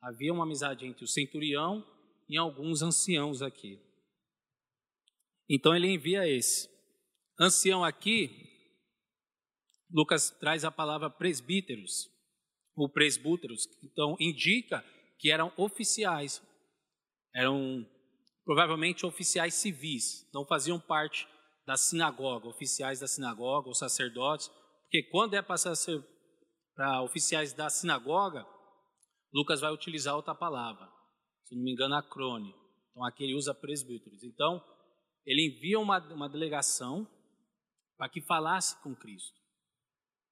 Havia 0.00 0.32
uma 0.32 0.44
amizade 0.44 0.86
entre 0.86 1.04
o 1.04 1.08
centurião 1.08 1.84
e 2.28 2.36
alguns 2.36 2.82
anciãos 2.82 3.42
aqui. 3.42 3.80
Então, 5.50 5.74
ele 5.74 5.88
envia 5.88 6.28
esse. 6.28 6.68
Ancião 7.40 7.84
aqui, 7.84 8.30
Lucas 9.90 10.30
traz 10.30 10.64
a 10.64 10.70
palavra 10.70 11.08
presbíteros, 11.08 12.08
ou 12.76 12.88
presbúteros. 12.88 13.66
Então, 13.82 14.16
indica 14.20 14.84
que 15.18 15.30
eram 15.30 15.52
oficiais. 15.56 16.42
Eram 17.34 17.86
provavelmente 18.44 19.04
oficiais 19.04 19.54
civis, 19.54 20.26
não 20.32 20.46
faziam 20.46 20.80
parte 20.80 21.28
da 21.66 21.76
sinagoga, 21.76 22.48
oficiais 22.48 23.00
da 23.00 23.06
sinagoga, 23.06 23.68
ou 23.68 23.74
sacerdotes, 23.74 24.48
porque 24.82 25.02
quando 25.10 25.34
é 25.34 25.42
para 25.42 25.58
ser 25.58 26.02
para 26.78 27.02
oficiais 27.02 27.52
da 27.52 27.68
sinagoga, 27.68 28.46
Lucas 29.34 29.60
vai 29.60 29.72
utilizar 29.72 30.14
outra 30.14 30.32
palavra, 30.32 30.88
se 31.42 31.56
não 31.56 31.64
me 31.64 31.72
engano, 31.72 31.96
acrônio. 31.96 32.54
Então 32.92 33.04
aqui 33.04 33.24
ele 33.24 33.34
usa 33.34 33.52
presbíteros. 33.52 34.22
Então, 34.22 34.64
ele 35.26 35.48
envia 35.48 35.80
uma, 35.80 35.98
uma 36.14 36.28
delegação 36.28 37.04
para 37.96 38.08
que 38.08 38.20
falasse 38.20 38.80
com 38.80 38.94
Cristo. 38.94 39.36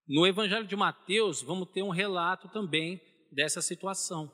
No 0.07 0.25
Evangelho 0.25 0.65
de 0.65 0.75
Mateus, 0.77 1.41
vamos 1.41 1.69
ter 1.71 1.83
um 1.83 1.89
relato 1.89 2.47
também 2.47 3.01
dessa 3.29 3.61
situação. 3.61 4.31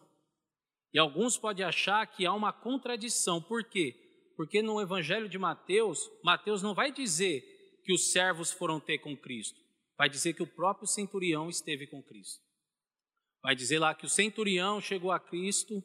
E 0.93 0.99
alguns 0.99 1.35
podem 1.35 1.65
achar 1.65 2.05
que 2.05 2.27
há 2.27 2.33
uma 2.33 2.53
contradição. 2.53 3.41
Por 3.41 3.63
quê? 3.63 3.95
Porque 4.37 4.61
no 4.61 4.79
Evangelho 4.79 5.27
de 5.27 5.39
Mateus, 5.39 5.99
Mateus 6.23 6.61
não 6.61 6.75
vai 6.75 6.91
dizer 6.91 7.41
que 7.83 7.91
os 7.91 8.11
servos 8.11 8.51
foram 8.51 8.79
ter 8.79 8.99
com 8.99 9.17
Cristo, 9.17 9.59
vai 9.97 10.09
dizer 10.09 10.33
que 10.33 10.43
o 10.43 10.47
próprio 10.47 10.87
centurião 10.87 11.49
esteve 11.49 11.87
com 11.87 12.01
Cristo. 12.03 12.41
Vai 13.41 13.55
dizer 13.55 13.79
lá 13.79 13.93
que 13.93 14.05
o 14.05 14.09
centurião 14.09 14.79
chegou 14.79 15.11
a 15.11 15.19
Cristo 15.19 15.83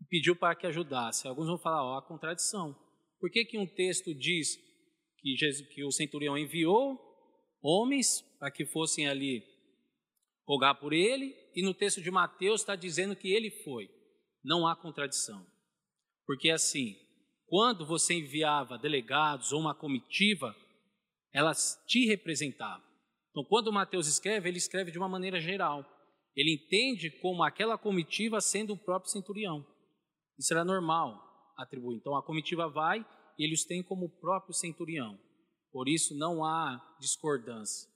e 0.00 0.04
pediu 0.08 0.34
para 0.34 0.56
que 0.56 0.66
ajudasse. 0.66 1.28
Alguns 1.28 1.46
vão 1.46 1.58
falar, 1.58 1.84
ó, 1.84 1.98
a 1.98 2.06
contradição. 2.06 2.76
Por 3.20 3.30
que, 3.30 3.44
que 3.44 3.58
um 3.58 3.66
texto 3.66 4.12
diz 4.12 4.56
que, 5.18 5.36
Jesus, 5.36 5.66
que 5.68 5.84
o 5.84 5.92
centurião 5.92 6.36
enviou 6.36 7.00
homens 7.62 8.20
para 8.38 8.50
que 8.50 8.66
fossem 8.66 9.06
ali 9.06 9.44
rogar 10.44 10.74
por 10.80 10.92
ele, 10.92 11.32
e 11.54 11.62
no 11.62 11.72
texto 11.72 12.02
de 12.02 12.10
Mateus 12.10 12.62
está 12.62 12.74
dizendo 12.74 13.14
que 13.14 13.32
ele 13.32 13.50
foi? 13.62 13.88
Não 14.44 14.66
há 14.66 14.74
contradição. 14.74 15.46
Porque 16.26 16.50
assim, 16.50 16.96
quando 17.46 17.86
você 17.86 18.14
enviava 18.14 18.76
delegados 18.76 19.52
ou 19.52 19.60
uma 19.60 19.74
comitiva, 19.74 20.56
elas 21.32 21.80
te 21.86 22.06
representavam. 22.06 22.91
Então, 23.32 23.44
quando 23.44 23.72
Mateus 23.72 24.06
escreve, 24.06 24.48
ele 24.48 24.58
escreve 24.58 24.92
de 24.92 24.98
uma 24.98 25.08
maneira 25.08 25.40
geral. 25.40 25.84
Ele 26.36 26.54
entende 26.54 27.10
como 27.10 27.42
aquela 27.42 27.78
comitiva 27.78 28.40
sendo 28.40 28.74
o 28.74 28.78
próprio 28.78 29.10
centurião. 29.10 29.66
Isso 30.38 30.52
era 30.52 30.64
normal 30.64 31.18
atribuir. 31.56 31.96
Então, 31.96 32.14
a 32.14 32.22
comitiva 32.22 32.68
vai 32.68 33.04
e 33.38 33.44
ele 33.44 33.54
os 33.54 33.64
tem 33.64 33.82
como 33.82 34.04
o 34.04 34.20
próprio 34.20 34.54
centurião. 34.54 35.18
Por 35.72 35.88
isso, 35.88 36.14
não 36.14 36.44
há 36.44 36.96
discordância. 37.00 37.88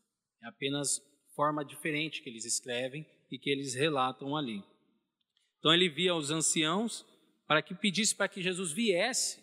É 0.43 0.49
apenas 0.49 1.01
forma 1.35 1.63
diferente 1.63 2.23
que 2.23 2.31
eles 2.31 2.47
escrevem 2.47 3.07
e 3.31 3.39
que 3.39 3.51
eles 3.51 3.75
relatam 3.75 4.35
ali. 4.35 4.63
Então, 5.59 5.73
ele 5.73 5.91
via 5.91 6.15
os 6.15 6.31
anciãos 6.31 7.05
para 7.47 7.61
que 7.61 7.75
pedisse 7.75 8.15
para 8.15 8.29
que 8.29 8.43
Jesus 8.43 8.73
viesse 8.73 9.39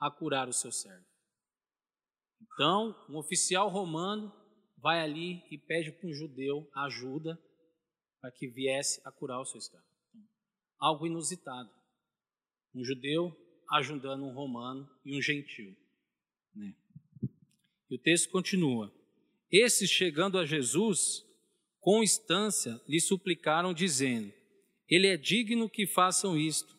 a 0.00 0.10
curar 0.10 0.48
o 0.48 0.54
seu 0.54 0.72
servo. 0.72 1.04
Então, 2.40 2.94
um 3.10 3.18
oficial 3.18 3.68
romano 3.68 4.32
vai 4.82 5.00
ali 5.00 5.42
e 5.50 5.58
pede 5.58 5.92
para 5.92 6.08
um 6.08 6.12
judeu 6.12 6.68
ajuda 6.74 7.38
para 8.20 8.30
que 8.32 8.48
viesse 8.48 9.00
a 9.04 9.12
curar 9.12 9.40
o 9.40 9.44
seu 9.44 9.58
escravo. 9.58 9.86
Algo 10.78 11.06
inusitado. 11.06 11.70
Um 12.74 12.84
judeu 12.84 13.36
ajudando 13.72 14.24
um 14.24 14.32
romano 14.32 14.88
e 15.04 15.16
um 15.16 15.22
gentil. 15.22 15.76
Né? 16.54 16.74
E 17.90 17.96
o 17.96 17.98
texto 17.98 18.30
continua. 18.30 18.92
Esses, 19.50 19.90
chegando 19.90 20.38
a 20.38 20.44
Jesus, 20.44 21.24
com 21.80 22.02
instância, 22.02 22.80
lhe 22.86 23.00
suplicaram, 23.00 23.72
dizendo: 23.72 24.32
Ele 24.88 25.06
é 25.06 25.16
digno 25.16 25.70
que 25.70 25.86
façam 25.86 26.36
isto, 26.36 26.76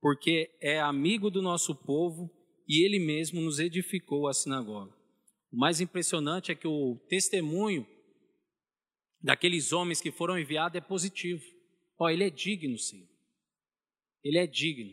porque 0.00 0.56
é 0.60 0.80
amigo 0.80 1.30
do 1.30 1.42
nosso 1.42 1.74
povo 1.74 2.30
e 2.68 2.84
ele 2.84 2.98
mesmo 2.98 3.40
nos 3.40 3.58
edificou 3.58 4.28
a 4.28 4.32
sinagoga. 4.32 5.01
O 5.52 5.56
mais 5.56 5.80
impressionante 5.80 6.50
é 6.50 6.54
que 6.54 6.66
o 6.66 6.96
testemunho 7.08 7.86
daqueles 9.20 9.72
homens 9.72 10.00
que 10.00 10.10
foram 10.10 10.38
enviados 10.38 10.76
é 10.76 10.80
positivo. 10.80 11.44
Ó, 11.98 12.08
ele 12.08 12.24
é 12.24 12.30
digno, 12.30 12.78
Senhor. 12.78 13.08
Ele 14.24 14.38
é 14.38 14.46
digno. 14.46 14.90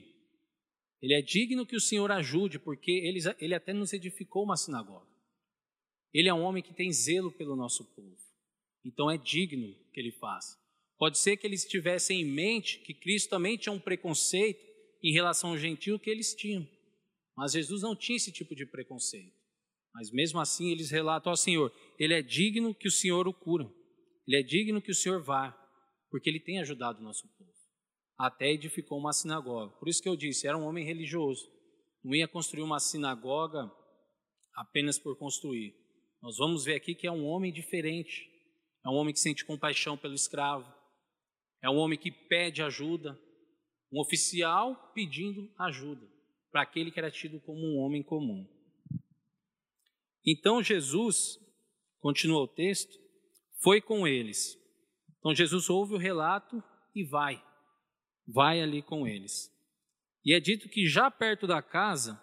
Ele 1.01 1.13
é 1.13 1.21
digno 1.21 1.65
que 1.65 1.77
o 1.77 1.81
Senhor 1.81 2.11
ajude, 2.11 2.59
porque 2.59 2.91
ele, 2.91 3.19
ele 3.39 3.55
até 3.55 3.71
nos 3.71 3.93
edificou 3.93 4.43
uma 4.43 4.57
sinagoga. 4.57 5.07
Ele 6.13 6.27
é 6.27 6.33
um 6.33 6.41
homem 6.41 6.61
que 6.61 6.73
tem 6.73 6.91
zelo 6.91 7.31
pelo 7.31 7.55
nosso 7.55 7.85
povo. 7.95 8.17
Então 8.83 9.09
é 9.09 9.17
digno 9.17 9.73
que 9.93 9.99
ele 9.99 10.11
faça. 10.11 10.57
Pode 10.97 11.17
ser 11.17 11.37
que 11.37 11.47
eles 11.47 11.63
tivessem 11.63 12.21
em 12.21 12.25
mente 12.25 12.79
que 12.79 12.93
Cristo 12.93 13.29
também 13.29 13.57
tinha 13.57 13.71
um 13.71 13.79
preconceito 13.79 14.59
em 15.01 15.13
relação 15.13 15.51
ao 15.51 15.57
gentil 15.57 15.97
que 15.97 16.09
eles 16.09 16.33
tinham. 16.33 16.67
Mas 17.37 17.53
Jesus 17.53 17.81
não 17.81 17.95
tinha 17.95 18.17
esse 18.17 18.33
tipo 18.33 18.53
de 18.53 18.65
preconceito. 18.65 19.38
Mas 19.93 20.11
mesmo 20.11 20.39
assim 20.39 20.71
eles 20.71 20.91
relatam 20.91 21.31
ao 21.31 21.37
Senhor: 21.37 21.71
Ele 21.97 22.13
é 22.13 22.21
digno 22.21 22.73
que 22.73 22.87
o 22.87 22.91
Senhor 22.91 23.27
o 23.27 23.33
cura. 23.33 23.69
Ele 24.27 24.37
é 24.37 24.43
digno 24.43 24.81
que 24.81 24.91
o 24.91 24.95
Senhor 24.95 25.23
vá, 25.23 25.51
porque 26.09 26.29
ele 26.29 26.39
tem 26.39 26.59
ajudado 26.59 26.99
o 26.99 27.03
nosso 27.03 27.27
povo. 27.37 27.49
Até 28.17 28.51
edificou 28.51 28.99
uma 28.99 29.13
sinagoga. 29.13 29.73
Por 29.77 29.87
isso 29.87 30.01
que 30.01 30.09
eu 30.09 30.15
disse: 30.15 30.47
era 30.47 30.57
um 30.57 30.65
homem 30.65 30.85
religioso. 30.85 31.49
Não 32.03 32.13
ia 32.13 32.27
construir 32.27 32.61
uma 32.61 32.79
sinagoga 32.79 33.71
apenas 34.55 34.99
por 34.99 35.17
construir. 35.17 35.73
Nós 36.21 36.37
vamos 36.37 36.65
ver 36.65 36.75
aqui 36.75 36.93
que 36.93 37.07
é 37.07 37.11
um 37.11 37.25
homem 37.25 37.51
diferente. 37.51 38.29
É 38.85 38.89
um 38.89 38.93
homem 38.93 39.13
que 39.13 39.19
sente 39.19 39.45
compaixão 39.45 39.97
pelo 39.97 40.13
escravo. 40.13 40.71
É 41.63 41.69
um 41.69 41.77
homem 41.77 41.97
que 41.97 42.11
pede 42.11 42.61
ajuda. 42.61 43.19
Um 43.91 43.99
oficial 43.99 44.91
pedindo 44.93 45.51
ajuda 45.57 46.07
para 46.51 46.61
aquele 46.61 46.91
que 46.91 46.99
era 46.99 47.09
tido 47.09 47.39
como 47.41 47.59
um 47.59 47.79
homem 47.79 48.03
comum. 48.03 48.47
Então 50.25 50.61
Jesus, 50.61 51.39
continua 51.99 52.41
o 52.41 52.47
texto, 52.47 52.97
foi 53.61 53.81
com 53.81 54.07
eles. 54.07 54.57
Então 55.19 55.33
Jesus 55.33 55.69
ouve 55.69 55.95
o 55.95 55.97
relato 55.97 56.63
e 56.95 57.03
vai, 57.03 57.41
vai 58.27 58.61
ali 58.61 58.81
com 58.81 59.07
eles. 59.07 59.51
E 60.23 60.33
é 60.33 60.39
dito 60.39 60.69
que 60.69 60.87
já 60.87 61.09
perto 61.09 61.47
da 61.47 61.61
casa, 61.61 62.21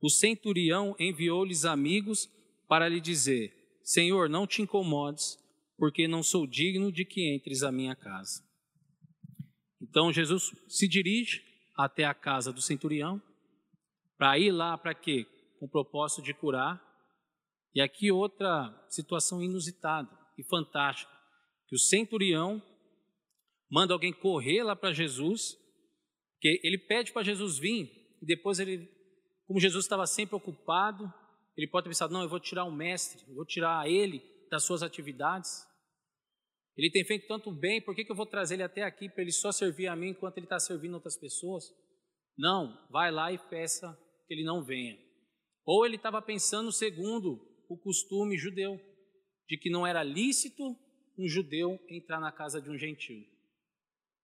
o 0.00 0.08
centurião 0.08 0.94
enviou-lhes 0.98 1.64
amigos 1.64 2.28
para 2.68 2.88
lhe 2.88 3.00
dizer: 3.00 3.54
Senhor, 3.82 4.28
não 4.28 4.46
te 4.46 4.62
incomodes, 4.62 5.38
porque 5.76 6.08
não 6.08 6.22
sou 6.22 6.46
digno 6.46 6.90
de 6.92 7.04
que 7.04 7.34
entres 7.34 7.62
à 7.62 7.70
minha 7.70 7.94
casa. 7.94 8.42
Então 9.80 10.12
Jesus 10.12 10.50
se 10.68 10.88
dirige 10.88 11.42
até 11.76 12.04
a 12.04 12.14
casa 12.14 12.52
do 12.52 12.62
centurião, 12.62 13.20
para 14.16 14.38
ir 14.38 14.50
lá 14.50 14.76
para 14.78 14.94
quê? 14.94 15.26
Com 15.58 15.66
o 15.66 15.70
propósito 15.70 16.22
de 16.22 16.32
curar. 16.32 16.82
E 17.74 17.80
aqui 17.80 18.12
outra 18.12 18.72
situação 18.88 19.42
inusitada 19.42 20.08
e 20.38 20.44
fantástica, 20.44 21.12
que 21.66 21.74
o 21.74 21.78
centurião 21.78 22.62
manda 23.70 23.92
alguém 23.92 24.12
correr 24.12 24.62
lá 24.62 24.76
para 24.76 24.92
Jesus, 24.92 25.56
que 26.40 26.60
ele 26.62 26.78
pede 26.78 27.12
para 27.12 27.24
Jesus 27.24 27.58
vir, 27.58 27.90
e 28.22 28.26
depois 28.26 28.60
ele, 28.60 28.88
como 29.46 29.58
Jesus 29.58 29.84
estava 29.84 30.06
sempre 30.06 30.36
ocupado, 30.36 31.12
ele 31.56 31.68
pode 31.68 31.84
ter 31.84 31.90
pensado, 31.90 32.12
não, 32.12 32.22
eu 32.22 32.28
vou 32.28 32.40
tirar 32.40 32.64
o 32.64 32.72
mestre, 32.72 33.24
eu 33.28 33.34
vou 33.34 33.44
tirar 33.44 33.88
ele 33.88 34.22
das 34.50 34.64
suas 34.64 34.82
atividades. 34.82 35.50
Ele 36.76 36.90
tem 36.90 37.04
feito 37.04 37.26
tanto 37.26 37.52
bem, 37.52 37.80
por 37.80 37.94
que, 37.94 38.04
que 38.04 38.12
eu 38.12 38.16
vou 38.16 38.26
trazer 38.26 38.54
ele 38.54 38.62
até 38.62 38.82
aqui 38.82 39.08
para 39.08 39.22
ele 39.22 39.32
só 39.32 39.50
servir 39.50 39.86
a 39.88 39.96
mim 39.96 40.10
enquanto 40.10 40.38
ele 40.38 40.46
está 40.46 40.58
servindo 40.58 40.94
outras 40.94 41.16
pessoas? 41.16 41.64
Não, 42.36 42.86
vai 42.90 43.10
lá 43.10 43.32
e 43.32 43.38
peça 43.38 43.96
que 44.26 44.34
ele 44.34 44.44
não 44.44 44.64
venha. 44.64 44.98
Ou 45.64 45.86
ele 45.86 45.96
estava 45.96 46.20
pensando 46.20 46.72
segundo 46.72 47.53
o 47.74 47.78
costume 47.78 48.38
judeu, 48.38 48.80
de 49.48 49.58
que 49.58 49.68
não 49.68 49.86
era 49.86 50.02
lícito 50.02 50.76
um 51.18 51.28
judeu 51.28 51.78
entrar 51.88 52.20
na 52.20 52.32
casa 52.32 52.60
de 52.60 52.70
um 52.70 52.78
gentil. 52.78 53.24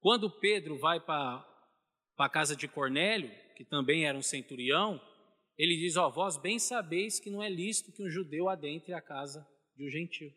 Quando 0.00 0.30
Pedro 0.40 0.78
vai 0.78 0.98
para 0.98 1.46
a 2.18 2.28
casa 2.28 2.56
de 2.56 2.66
Cornélio, 2.66 3.30
que 3.56 3.64
também 3.64 4.06
era 4.06 4.16
um 4.16 4.22
centurião, 4.22 5.00
ele 5.58 5.76
diz: 5.76 5.96
Ó, 5.96 6.10
vós 6.10 6.36
bem 6.38 6.58
sabeis 6.58 7.20
que 7.20 7.30
não 7.30 7.42
é 7.42 7.50
lícito 7.50 7.92
que 7.92 8.02
um 8.02 8.08
judeu 8.08 8.48
adentre 8.48 8.94
a 8.94 9.00
casa 9.00 9.46
de 9.76 9.84
um 9.84 9.90
gentil. 9.90 10.32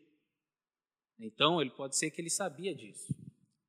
Então, 1.18 1.60
ele 1.60 1.70
pode 1.70 1.96
ser 1.96 2.10
que 2.10 2.20
ele 2.20 2.30
sabia 2.30 2.74
disso. 2.74 3.14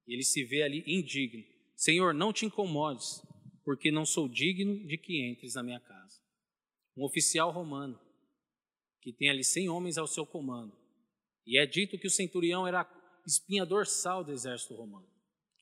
E 0.07 0.13
ele 0.13 0.23
se 0.23 0.43
vê 0.43 0.63
ali 0.63 0.83
indigno. 0.85 1.43
Senhor, 1.75 2.13
não 2.13 2.33
te 2.33 2.45
incomodes, 2.45 3.21
porque 3.63 3.91
não 3.91 4.05
sou 4.05 4.27
digno 4.27 4.85
de 4.85 4.97
que 4.97 5.29
entres 5.29 5.55
na 5.55 5.63
minha 5.63 5.79
casa. 5.79 6.19
Um 6.97 7.05
oficial 7.05 7.51
romano, 7.51 7.99
que 9.05 9.13
tem 9.13 9.29
ali 9.29 9.43
cem 9.43 9.69
homens 9.69 9.99
ao 9.99 10.07
seu 10.07 10.25
comando, 10.25 10.75
e 11.45 11.59
é 11.59 11.65
dito 11.67 11.95
que 11.99 12.07
o 12.07 12.09
centurião 12.09 12.65
era 12.65 12.89
espinha 13.23 13.63
dorsal 13.63 14.23
do 14.23 14.31
exército 14.31 14.73
romano, 14.73 15.07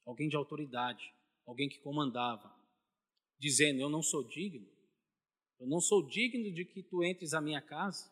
alguém 0.06 0.30
de 0.30 0.38
autoridade, 0.38 1.04
alguém 1.46 1.68
que 1.68 1.82
comandava, 1.82 2.50
dizendo: 3.38 3.82
Eu 3.82 3.90
não 3.90 4.02
sou 4.02 4.26
digno, 4.26 4.66
eu 5.60 5.68
não 5.68 5.82
sou 5.82 6.08
digno 6.08 6.54
de 6.54 6.64
que 6.64 6.84
tu 6.84 7.04
entres 7.04 7.34
à 7.34 7.42
minha 7.42 7.62
casa. 7.62 8.10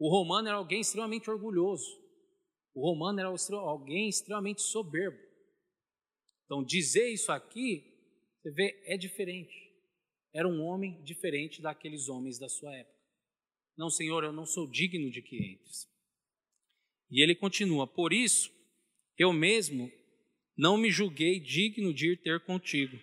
O 0.00 0.10
romano 0.10 0.48
era 0.48 0.56
alguém 0.56 0.80
extremamente 0.80 1.30
orgulhoso, 1.30 1.86
o 2.74 2.84
romano 2.84 3.20
era 3.20 3.28
alguém 3.28 4.08
extremamente 4.08 4.62
soberbo. 4.62 5.16
Então, 6.44 6.64
dizer 6.64 7.08
isso 7.08 7.30
aqui 7.30 7.88
você 8.42 8.50
vê, 8.50 8.82
é 8.86 8.96
diferente. 8.96 9.54
Era 10.34 10.48
um 10.48 10.60
homem 10.60 11.00
diferente 11.04 11.62
daqueles 11.62 12.08
homens 12.08 12.36
da 12.36 12.48
sua 12.48 12.74
época. 12.74 12.93
Não, 13.76 13.90
Senhor, 13.90 14.24
eu 14.24 14.32
não 14.32 14.46
sou 14.46 14.70
digno 14.70 15.10
de 15.10 15.20
que 15.20 15.36
entres. 15.36 15.88
E 17.10 17.22
ele 17.22 17.34
continua: 17.34 17.86
Por 17.86 18.12
isso, 18.12 18.50
eu 19.18 19.32
mesmo 19.32 19.90
não 20.56 20.76
me 20.76 20.90
julguei 20.90 21.40
digno 21.40 21.92
de 21.92 22.12
ir 22.12 22.22
ter 22.22 22.40
contigo. 22.44 22.96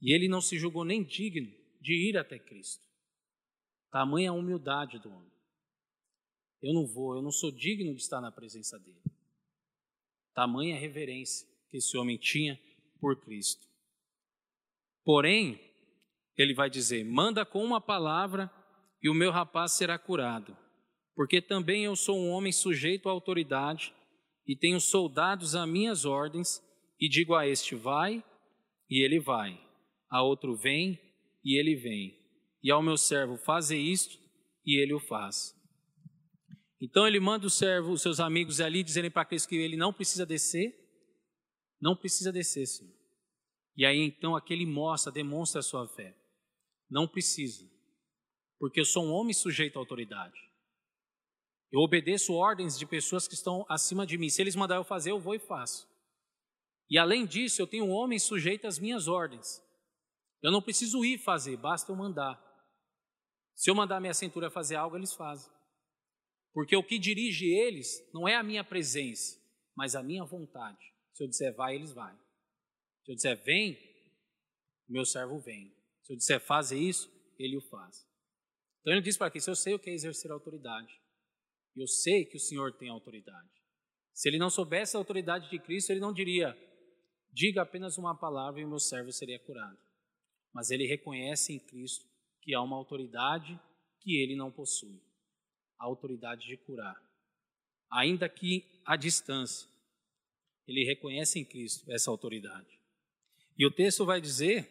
E 0.00 0.14
ele 0.14 0.28
não 0.28 0.40
se 0.40 0.58
julgou 0.58 0.84
nem 0.84 1.02
digno 1.02 1.50
de 1.80 2.10
ir 2.10 2.16
até 2.16 2.38
Cristo. 2.38 2.84
Tamanha 3.90 4.30
a 4.30 4.34
humildade 4.34 4.98
do 4.98 5.10
homem. 5.10 5.32
Eu 6.62 6.72
não 6.72 6.86
vou, 6.86 7.14
eu 7.14 7.22
não 7.22 7.30
sou 7.30 7.52
digno 7.52 7.94
de 7.94 8.00
estar 8.00 8.20
na 8.20 8.32
presença 8.32 8.78
dele. 8.78 9.02
Tamanha 10.34 10.78
reverência 10.78 11.46
que 11.70 11.76
esse 11.76 11.96
homem 11.96 12.16
tinha 12.16 12.58
por 12.98 13.20
Cristo. 13.22 13.66
Porém, 15.04 15.60
ele 16.36 16.54
vai 16.54 16.70
dizer: 16.70 17.04
manda 17.04 17.44
com 17.44 17.62
uma 17.62 17.80
palavra 17.80 18.50
e 19.04 19.08
o 19.10 19.14
meu 19.14 19.30
rapaz 19.30 19.72
será 19.72 19.98
curado, 19.98 20.56
porque 21.14 21.42
também 21.42 21.84
eu 21.84 21.94
sou 21.94 22.18
um 22.18 22.30
homem 22.30 22.50
sujeito 22.50 23.06
à 23.06 23.12
autoridade 23.12 23.94
e 24.46 24.56
tenho 24.56 24.80
soldados 24.80 25.54
a 25.54 25.66
minhas 25.66 26.06
ordens, 26.06 26.58
e 26.98 27.06
digo 27.06 27.34
a 27.34 27.46
este: 27.46 27.74
vai, 27.74 28.24
e 28.88 29.04
ele 29.04 29.20
vai, 29.20 29.60
a 30.10 30.22
outro: 30.22 30.56
vem, 30.56 30.98
e 31.44 31.60
ele 31.60 31.76
vem, 31.76 32.18
e 32.62 32.70
ao 32.70 32.82
meu 32.82 32.96
servo: 32.96 33.36
faze 33.36 33.76
isto, 33.76 34.18
e 34.64 34.82
ele 34.82 34.94
o 34.94 35.00
faz. 35.00 35.54
Então 36.80 37.06
ele 37.06 37.20
manda 37.20 37.46
o 37.46 37.50
servo, 37.50 37.92
os 37.92 38.00
seus 38.00 38.20
amigos 38.20 38.58
ali, 38.58 38.82
dizerem 38.82 39.10
para 39.10 39.22
aqueles 39.22 39.44
que 39.44 39.54
ele 39.54 39.76
não 39.76 39.92
precisa 39.92 40.24
descer, 40.24 40.74
não 41.78 41.94
precisa 41.94 42.32
descer, 42.32 42.66
Senhor. 42.66 42.94
E 43.76 43.84
aí 43.84 43.98
então 43.98 44.34
aquele 44.34 44.64
mostra, 44.64 45.12
demonstra 45.12 45.60
a 45.60 45.62
sua 45.62 45.86
fé. 45.88 46.16
Não 46.90 47.06
precisa, 47.06 47.64
porque 48.64 48.80
eu 48.80 48.84
sou 48.86 49.04
um 49.04 49.12
homem 49.12 49.34
sujeito 49.34 49.76
à 49.76 49.78
autoridade. 49.78 50.40
Eu 51.70 51.80
obedeço 51.80 52.32
ordens 52.32 52.78
de 52.78 52.86
pessoas 52.86 53.28
que 53.28 53.34
estão 53.34 53.66
acima 53.68 54.06
de 54.06 54.16
mim. 54.16 54.30
Se 54.30 54.40
eles 54.40 54.56
mandarem 54.56 54.80
eu 54.80 54.86
fazer, 54.86 55.10
eu 55.10 55.20
vou 55.20 55.34
e 55.34 55.38
faço. 55.38 55.86
E 56.88 56.96
além 56.96 57.26
disso, 57.26 57.60
eu 57.60 57.66
tenho 57.66 57.84
um 57.84 57.90
homem 57.90 58.18
sujeito 58.18 58.66
às 58.66 58.78
minhas 58.78 59.06
ordens. 59.06 59.62
Eu 60.42 60.50
não 60.50 60.62
preciso 60.62 61.04
ir 61.04 61.18
fazer, 61.18 61.58
basta 61.58 61.92
eu 61.92 61.96
mandar. 61.96 62.42
Se 63.54 63.70
eu 63.70 63.74
mandar 63.74 64.00
minha 64.00 64.14
cintura 64.14 64.50
fazer 64.50 64.76
algo, 64.76 64.96
eles 64.96 65.12
fazem. 65.12 65.52
Porque 66.54 66.74
o 66.74 66.82
que 66.82 66.98
dirige 66.98 67.44
eles 67.44 68.10
não 68.14 68.26
é 68.26 68.34
a 68.34 68.42
minha 68.42 68.64
presença, 68.64 69.38
mas 69.76 69.94
a 69.94 70.02
minha 70.02 70.24
vontade. 70.24 70.82
Se 71.12 71.22
eu 71.22 71.28
disser 71.28 71.54
vai, 71.54 71.74
eles 71.74 71.92
vão. 71.92 72.18
Se 73.04 73.12
eu 73.12 73.14
disser 73.14 73.44
vem, 73.44 73.78
meu 74.88 75.04
servo 75.04 75.38
vem. 75.38 75.70
Se 76.02 76.14
eu 76.14 76.16
disser 76.16 76.40
faz 76.40 76.72
isso, 76.72 77.12
ele 77.38 77.58
o 77.58 77.68
faz. 77.68 78.13
Então 78.84 78.92
ele 78.92 79.00
diz 79.00 79.16
para 79.16 79.32
se 79.40 79.48
eu 79.48 79.56
sei 79.56 79.72
o 79.72 79.78
que 79.78 79.88
é 79.88 79.94
exercer 79.94 80.30
autoridade, 80.30 81.00
eu 81.74 81.86
sei 81.86 82.26
que 82.26 82.36
o 82.36 82.40
Senhor 82.40 82.70
tem 82.76 82.90
autoridade. 82.90 83.48
Se 84.12 84.28
ele 84.28 84.36
não 84.36 84.50
soubesse 84.50 84.94
a 84.94 85.00
autoridade 85.00 85.48
de 85.48 85.58
Cristo, 85.58 85.90
ele 85.90 86.00
não 86.00 86.12
diria: 86.12 86.54
diga 87.32 87.62
apenas 87.62 87.96
uma 87.96 88.14
palavra 88.14 88.60
e 88.60 88.64
o 88.64 88.68
meu 88.68 88.78
servo 88.78 89.10
seria 89.10 89.40
curado. 89.40 89.78
Mas 90.52 90.70
ele 90.70 90.86
reconhece 90.86 91.54
em 91.54 91.58
Cristo 91.58 92.04
que 92.42 92.54
há 92.54 92.60
uma 92.60 92.76
autoridade 92.76 93.58
que 94.00 94.22
ele 94.22 94.36
não 94.36 94.52
possui 94.52 95.02
a 95.80 95.86
autoridade 95.86 96.46
de 96.46 96.58
curar. 96.58 96.94
Ainda 97.90 98.28
que 98.28 98.82
à 98.84 98.96
distância, 98.96 99.66
ele 100.66 100.84
reconhece 100.84 101.38
em 101.38 101.44
Cristo 101.44 101.90
essa 101.90 102.10
autoridade. 102.10 102.78
E 103.56 103.66
o 103.66 103.70
texto 103.70 104.04
vai 104.04 104.20
dizer 104.20 104.68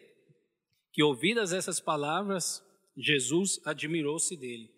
que, 0.92 1.02
ouvidas 1.02 1.52
essas 1.52 1.80
palavras, 1.80 2.63
Jesus 2.96 3.60
admirou-se 3.64 4.36
dele. 4.36 4.70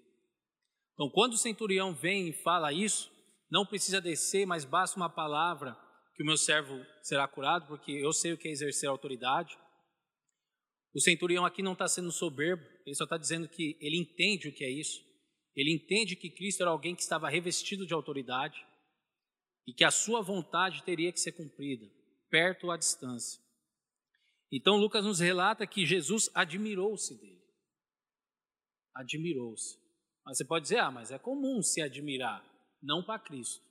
Então, 0.95 1.11
quando 1.11 1.35
o 1.35 1.39
centurião 1.39 1.95
vem 1.95 2.29
e 2.29 2.33
fala 2.33 2.73
isso, 2.73 3.11
não 3.51 3.67
precisa 3.67 4.01
descer, 4.01 4.47
mas 4.47 4.65
basta 4.65 4.97
uma 4.97 5.11
palavra 5.11 5.77
que 6.15 6.23
o 6.23 6.27
meu 6.27 6.37
servo 6.37 6.75
será 7.03 7.29
curado, 7.29 7.67
porque 7.67 7.93
eu 7.93 8.13
sei 8.13 8.33
o 8.33 8.39
que 8.39 8.49
é 8.49 8.51
exercer 8.51 8.89
autoridade. 8.89 9.57
O 10.95 11.01
centurião 11.01 11.45
aqui 11.45 11.63
não 11.63 11.75
está 11.75 11.87
sendo 11.87 12.11
soberbo, 12.11 12.65
ele 12.87 12.97
só 12.97 13.05
está 13.05 13.19
dizendo 13.19 13.47
que 13.47 13.77
ele 13.81 13.99
entende 13.99 14.49
o 14.49 14.55
que 14.55 14.65
é 14.65 14.71
isso. 14.71 15.05
Ele 15.55 15.73
entende 15.73 16.17
que 16.17 16.31
Cristo 16.31 16.63
era 16.63 16.71
alguém 16.71 16.95
que 16.95 17.03
estava 17.03 17.29
revestido 17.29 17.87
de 17.87 17.93
autoridade 17.93 18.59
e 19.67 19.73
que 19.73 19.85
a 19.85 19.91
sua 19.91 20.23
vontade 20.23 20.83
teria 20.85 21.13
que 21.13 21.21
ser 21.21 21.33
cumprida, 21.33 21.87
perto 22.31 22.65
ou 22.65 22.71
à 22.71 22.77
distância. 22.77 23.41
Então 24.51 24.77
Lucas 24.77 25.05
nos 25.05 25.21
relata 25.21 25.67
que 25.67 25.85
Jesus 25.85 26.31
admirou-se 26.35 27.15
dele. 27.19 27.46
Admirou-se. 28.97 29.79
Mas 30.25 30.39
você 30.39 30.45
pode 30.45 30.65
dizer, 30.65 30.79
ah, 30.79 30.91
mas 30.91 31.11
é 31.11 31.19
comum 31.19 31.63
se 31.63 31.81
admirar. 31.81 32.45
Não 32.83 33.03
para 33.03 33.21
Cristo. 33.21 33.65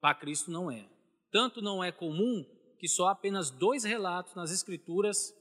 Para 0.00 0.14
Cristo 0.14 0.50
não 0.50 0.70
é. 0.70 0.88
Tanto 1.30 1.62
não 1.62 1.82
é 1.82 1.90
comum 1.90 2.44
que 2.78 2.88
só 2.88 3.08
há 3.08 3.12
apenas 3.12 3.50
dois 3.50 3.84
relatos 3.84 4.34
nas 4.34 4.50
Escrituras, 4.50 5.32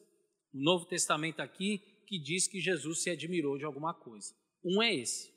no 0.53 0.63
Novo 0.63 0.86
Testamento 0.86 1.39
aqui, 1.39 1.79
que 2.08 2.19
diz 2.19 2.47
que 2.47 2.60
Jesus 2.60 3.03
se 3.03 3.10
admirou 3.10 3.58
de 3.58 3.65
alguma 3.65 3.93
coisa. 3.93 4.34
Um 4.63 4.82
é 4.82 4.93
esse. 4.93 5.34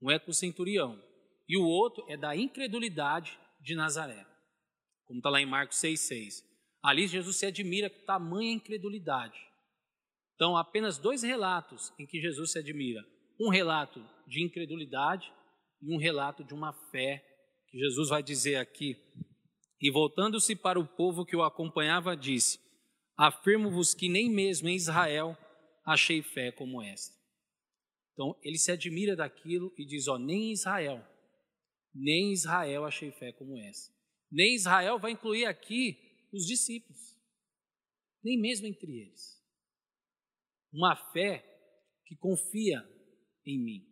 Um 0.00 0.10
é 0.10 0.18
com 0.18 0.30
o 0.30 0.34
centurião. 0.34 1.02
E 1.48 1.56
o 1.56 1.64
outro 1.64 2.04
é 2.08 2.16
da 2.16 2.36
incredulidade 2.36 3.38
de 3.60 3.74
Nazaré. 3.74 4.26
Como 5.06 5.18
está 5.18 5.30
lá 5.30 5.40
em 5.40 5.46
Marcos 5.46 5.78
6,6. 5.78 6.44
Ali 6.82 7.06
Jesus 7.06 7.36
se 7.36 7.46
admira 7.46 7.90
com 7.90 8.04
tamanha 8.04 8.52
incredulidade. 8.52 9.38
Então, 10.38 10.56
apenas 10.56 10.98
dois 10.98 11.24
relatos 11.24 11.92
em 11.98 12.06
que 12.06 12.20
Jesus 12.20 12.52
se 12.52 12.60
admira: 12.60 13.04
um 13.40 13.50
relato 13.50 14.00
de 14.24 14.40
incredulidade 14.40 15.32
e 15.82 15.92
um 15.92 15.98
relato 15.98 16.44
de 16.44 16.54
uma 16.54 16.72
fé, 16.92 17.24
que 17.68 17.76
Jesus 17.76 18.08
vai 18.08 18.22
dizer 18.22 18.54
aqui. 18.54 18.96
E 19.80 19.90
voltando-se 19.90 20.54
para 20.54 20.78
o 20.78 20.86
povo 20.86 21.26
que 21.26 21.34
o 21.34 21.42
acompanhava, 21.42 22.16
disse: 22.16 22.60
Afirmo-vos 23.16 23.94
que 23.94 24.08
nem 24.08 24.30
mesmo 24.30 24.68
em 24.68 24.76
Israel 24.76 25.36
achei 25.84 26.22
fé 26.22 26.52
como 26.52 26.80
esta. 26.80 27.12
Então, 28.12 28.38
ele 28.40 28.58
se 28.58 28.70
admira 28.70 29.16
daquilo 29.16 29.74
e 29.76 29.84
diz: 29.84 30.06
Ó, 30.06 30.18
nem 30.18 30.50
em 30.50 30.52
Israel, 30.52 31.04
nem 31.92 32.28
em 32.28 32.32
Israel 32.32 32.84
achei 32.84 33.10
fé 33.10 33.32
como 33.32 33.58
essa. 33.58 33.90
Nem 34.30 34.54
Israel 34.54 35.00
vai 35.00 35.10
incluir 35.10 35.46
aqui 35.46 35.98
os 36.32 36.46
discípulos, 36.46 37.18
nem 38.22 38.38
mesmo 38.38 38.68
entre 38.68 39.00
eles. 39.00 39.37
Uma 40.72 40.96
fé 41.12 41.44
que 42.04 42.16
confia 42.16 42.82
em 43.46 43.58
mim. 43.58 43.86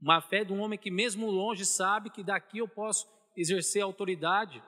Uma 0.00 0.20
fé 0.20 0.44
de 0.44 0.52
um 0.52 0.60
homem 0.60 0.78
que, 0.78 0.90
mesmo 0.90 1.30
longe, 1.30 1.64
sabe 1.64 2.10
que 2.10 2.24
daqui 2.24 2.58
eu 2.58 2.68
posso 2.68 3.06
exercer 3.36 3.82
autoridade 3.82 4.62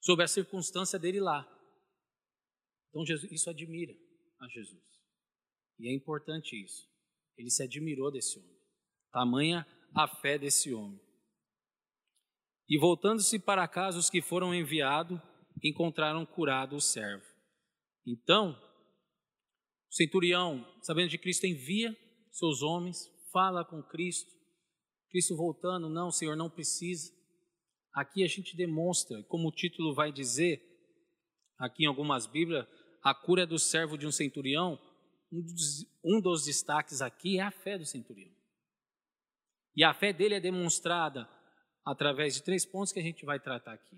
sobre 0.00 0.24
a 0.24 0.28
circunstância 0.28 0.98
dele 0.98 1.20
lá. 1.20 1.46
Então, 2.88 3.04
Jesus, 3.04 3.30
isso 3.32 3.50
admira 3.50 3.92
a 4.40 4.48
Jesus. 4.48 4.84
E 5.78 5.88
é 5.88 5.94
importante 5.94 6.56
isso. 6.62 6.88
Ele 7.36 7.50
se 7.50 7.62
admirou 7.62 8.10
desse 8.10 8.38
homem. 8.38 8.56
Tamanha 9.10 9.66
a 9.94 10.06
fé 10.06 10.38
desse 10.38 10.72
homem. 10.72 11.00
E 12.68 12.78
voltando-se 12.78 13.38
para 13.38 13.68
casa, 13.68 13.98
os 13.98 14.10
que 14.10 14.20
foram 14.20 14.54
enviados 14.54 15.20
encontraram 15.62 16.24
curado 16.26 16.76
o 16.76 16.80
servo. 16.80 17.24
Então, 18.06 18.56
o 19.90 19.94
centurião, 19.94 20.66
sabendo 20.82 21.10
de 21.10 21.18
Cristo, 21.18 21.46
envia 21.46 21.96
seus 22.30 22.62
homens, 22.62 23.10
fala 23.32 23.64
com 23.64 23.82
Cristo. 23.82 24.30
Cristo 25.10 25.36
voltando, 25.36 25.88
não, 25.88 26.10
Senhor, 26.10 26.36
não 26.36 26.50
precisa. 26.50 27.12
Aqui 27.94 28.22
a 28.22 28.26
gente 28.26 28.56
demonstra, 28.56 29.22
como 29.24 29.48
o 29.48 29.52
título 29.52 29.94
vai 29.94 30.12
dizer, 30.12 30.60
aqui 31.58 31.84
em 31.84 31.86
algumas 31.86 32.26
Bíblias, 32.26 32.66
a 33.02 33.14
cura 33.14 33.46
do 33.46 33.58
servo 33.58 33.96
de 33.96 34.06
um 34.06 34.12
centurião. 34.12 34.78
Um 35.32 35.42
dos, 35.42 35.86
um 36.04 36.20
dos 36.20 36.44
destaques 36.44 37.00
aqui 37.00 37.38
é 37.38 37.42
a 37.42 37.50
fé 37.50 37.78
do 37.78 37.86
centurião. 37.86 38.34
E 39.74 39.84
a 39.84 39.94
fé 39.94 40.12
dele 40.12 40.34
é 40.34 40.40
demonstrada 40.40 41.28
através 41.84 42.34
de 42.34 42.42
três 42.42 42.66
pontos 42.66 42.92
que 42.92 43.00
a 43.00 43.02
gente 43.02 43.24
vai 43.24 43.38
tratar 43.38 43.74
aqui. 43.74 43.96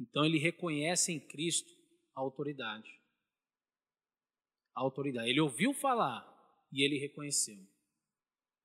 Então 0.00 0.24
ele 0.24 0.38
reconhece 0.38 1.12
em 1.12 1.20
Cristo 1.20 1.70
a 2.16 2.20
autoridade. 2.20 2.90
A 4.74 4.80
autoridade. 4.80 5.28
Ele 5.28 5.40
ouviu 5.40 5.72
falar 5.72 6.26
e 6.72 6.84
ele 6.84 6.98
reconheceu. 6.98 7.58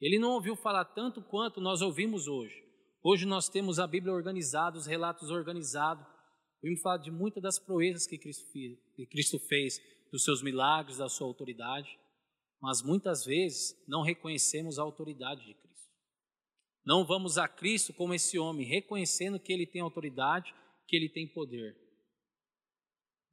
Ele 0.01 0.17
não 0.17 0.31
ouviu 0.31 0.55
falar 0.55 0.85
tanto 0.85 1.21
quanto 1.21 1.59
nós 1.59 1.81
ouvimos 1.81 2.27
hoje. 2.27 2.55
Hoje 3.03 3.25
nós 3.25 3.49
temos 3.49 3.79
a 3.79 3.87
Bíblia 3.87 4.13
organizada, 4.13 4.77
os 4.77 4.85
relatos 4.85 5.29
organizados. 5.29 6.05
Ouvimos 6.61 6.81
falar 6.81 6.97
de 6.97 7.11
muitas 7.11 7.41
das 7.41 7.59
proezas 7.59 8.07
que 8.07 8.17
Cristo, 8.17 8.45
que 8.51 9.05
Cristo 9.07 9.39
fez, 9.39 9.79
dos 10.11 10.23
seus 10.23 10.41
milagres, 10.41 10.97
da 10.97 11.07
sua 11.07 11.27
autoridade. 11.27 11.97
Mas 12.61 12.81
muitas 12.81 13.23
vezes 13.23 13.75
não 13.87 14.01
reconhecemos 14.01 14.79
a 14.79 14.81
autoridade 14.81 15.45
de 15.45 15.53
Cristo. 15.53 15.69
Não 16.85 17.05
vamos 17.05 17.37
a 17.37 17.47
Cristo 17.47 17.93
como 17.93 18.13
esse 18.13 18.39
homem, 18.39 18.65
reconhecendo 18.65 19.39
que 19.39 19.53
ele 19.53 19.65
tem 19.65 19.81
autoridade 19.81 20.53
que 20.87 20.95
ele 20.95 21.07
tem 21.07 21.27
poder. 21.27 21.77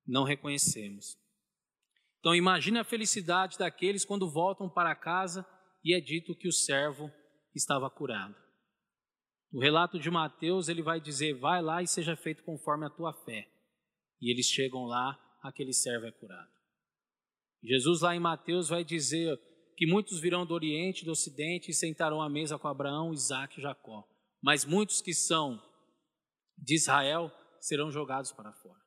Não 0.07 0.25
reconhecemos. 0.25 1.17
Então 2.27 2.35
imagine 2.35 2.77
a 2.81 2.83
felicidade 2.83 3.57
daqueles 3.57 4.05
quando 4.05 4.29
voltam 4.29 4.69
para 4.69 4.97
casa 4.97 5.47
e 5.85 5.95
é 5.95 6.01
dito 6.01 6.35
que 6.35 6.49
o 6.49 6.53
servo 6.53 7.09
estava 7.55 7.89
curado. 7.89 8.35
No 9.53 9.61
relato 9.61 9.97
de 9.97 10.11
Mateus, 10.11 10.69
ele 10.69 10.83
vai 10.83 11.01
dizer: 11.01 11.35
Vai 11.35 11.63
lá 11.63 11.85
e 11.85 11.87
seja 11.87 12.17
feito 12.17 12.43
conforme 12.43 12.85
a 12.85 12.91
tua 12.91 13.13
fé. 13.13 13.49
E 14.21 14.29
eles 14.29 14.47
chegam 14.47 14.87
lá, 14.87 15.17
aquele 15.41 15.73
servo 15.73 16.07
é 16.07 16.11
curado. 16.11 16.51
Jesus, 17.63 18.01
lá 18.01 18.13
em 18.13 18.19
Mateus, 18.19 18.71
vai 18.71 18.83
dizer 18.83 19.39
que 19.77 19.87
muitos 19.87 20.19
virão 20.19 20.45
do 20.45 20.53
Oriente 20.53 21.05
do 21.05 21.13
Ocidente 21.13 21.71
e 21.71 21.75
sentarão 21.75 22.21
à 22.21 22.29
mesa 22.29 22.59
com 22.59 22.67
Abraão, 22.67 23.13
Isaac 23.13 23.57
e 23.57 23.63
Jacó. 23.63 24.05
Mas 24.43 24.65
muitos 24.65 25.01
que 25.01 25.15
são 25.15 25.63
de 26.59 26.75
Israel 26.75 27.31
serão 27.61 27.89
jogados 27.89 28.33
para 28.33 28.53
fora. 28.53 28.81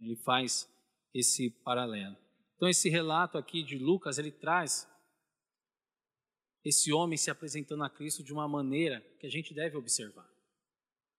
Ele 0.00 0.16
faz 0.16 0.66
esse 1.12 1.50
paralelo. 1.62 2.23
Então 2.56 2.68
esse 2.68 2.88
relato 2.88 3.36
aqui 3.36 3.62
de 3.62 3.78
Lucas, 3.78 4.18
ele 4.18 4.30
traz 4.30 4.88
esse 6.64 6.92
homem 6.92 7.18
se 7.18 7.30
apresentando 7.30 7.84
a 7.84 7.90
Cristo 7.90 8.22
de 8.24 8.32
uma 8.32 8.48
maneira 8.48 9.00
que 9.20 9.26
a 9.26 9.30
gente 9.30 9.52
deve 9.52 9.76
observar. 9.76 10.28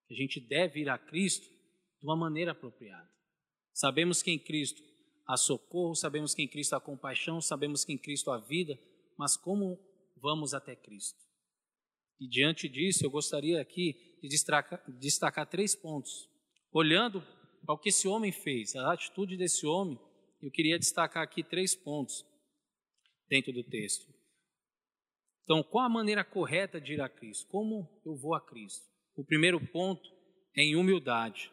Que 0.08 0.14
a 0.14 0.16
gente 0.16 0.40
deve 0.40 0.80
ir 0.80 0.88
a 0.88 0.98
Cristo 0.98 1.46
de 1.46 2.06
uma 2.06 2.16
maneira 2.16 2.52
apropriada. 2.52 3.08
Sabemos 3.72 4.22
que 4.22 4.30
em 4.30 4.38
Cristo 4.38 4.82
há 5.26 5.36
socorro, 5.36 5.94
sabemos 5.94 6.34
que 6.34 6.42
em 6.42 6.48
Cristo 6.48 6.74
há 6.74 6.80
compaixão, 6.80 7.40
sabemos 7.40 7.84
que 7.84 7.92
em 7.92 7.98
Cristo 7.98 8.30
há 8.30 8.38
vida, 8.38 8.78
mas 9.18 9.36
como 9.36 9.78
vamos 10.16 10.54
até 10.54 10.74
Cristo? 10.74 11.18
E 12.18 12.28
diante 12.28 12.68
disso, 12.68 13.04
eu 13.04 13.10
gostaria 13.10 13.60
aqui 13.60 14.18
de 14.22 14.28
destacar, 14.28 14.82
destacar 14.98 15.46
três 15.46 15.74
pontos 15.74 16.28
olhando 16.72 17.22
ao 17.66 17.78
que 17.78 17.88
esse 17.88 18.06
homem 18.06 18.32
fez, 18.32 18.74
a 18.76 18.92
atitude 18.92 19.36
desse 19.36 19.66
homem, 19.66 19.98
eu 20.40 20.50
queria 20.50 20.78
destacar 20.78 21.22
aqui 21.22 21.42
três 21.42 21.74
pontos 21.74 22.24
dentro 23.28 23.52
do 23.52 23.64
texto. 23.64 24.06
Então, 25.44 25.62
qual 25.62 25.84
a 25.84 25.88
maneira 25.88 26.24
correta 26.24 26.80
de 26.80 26.94
ir 26.94 27.00
a 27.00 27.08
Cristo? 27.08 27.46
Como 27.48 27.88
eu 28.04 28.16
vou 28.16 28.34
a 28.34 28.40
Cristo? 28.40 28.84
O 29.16 29.24
primeiro 29.24 29.64
ponto 29.68 30.08
é 30.56 30.62
em 30.62 30.76
humildade, 30.76 31.50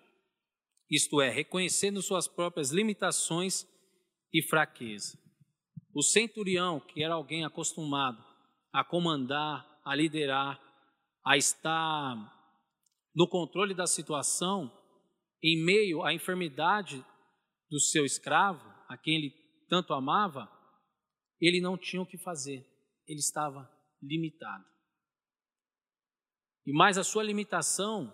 isto 0.89 1.21
é, 1.21 1.29
reconhecendo 1.29 2.01
suas 2.01 2.27
próprias 2.27 2.71
limitações 2.71 3.65
e 4.33 4.41
fraqueza. 4.41 5.17
O 5.93 6.01
centurião, 6.01 6.79
que 6.79 7.03
era 7.03 7.13
alguém 7.13 7.45
acostumado 7.45 8.23
a 8.71 8.83
comandar, 8.83 9.65
a 9.85 9.95
liderar, 9.95 10.59
a 11.25 11.37
estar 11.37 12.15
no 13.15 13.27
controle 13.27 13.73
da 13.73 13.85
situação, 13.85 14.71
em 15.43 15.63
meio 15.63 16.03
à 16.03 16.13
enfermidade 16.13 17.05
do 17.69 17.79
seu 17.79 18.05
escravo, 18.05 18.72
a 18.87 18.97
quem 18.97 19.15
ele 19.15 19.31
tanto 19.69 19.93
amava, 19.93 20.49
ele 21.39 21.59
não 21.59 21.77
tinha 21.77 22.01
o 22.01 22.05
que 22.05 22.17
fazer, 22.17 22.65
ele 23.07 23.19
estava 23.19 23.69
limitado. 24.01 24.65
E 26.65 26.71
mais 26.71 26.97
a 26.97 27.03
sua 27.03 27.23
limitação 27.23 28.13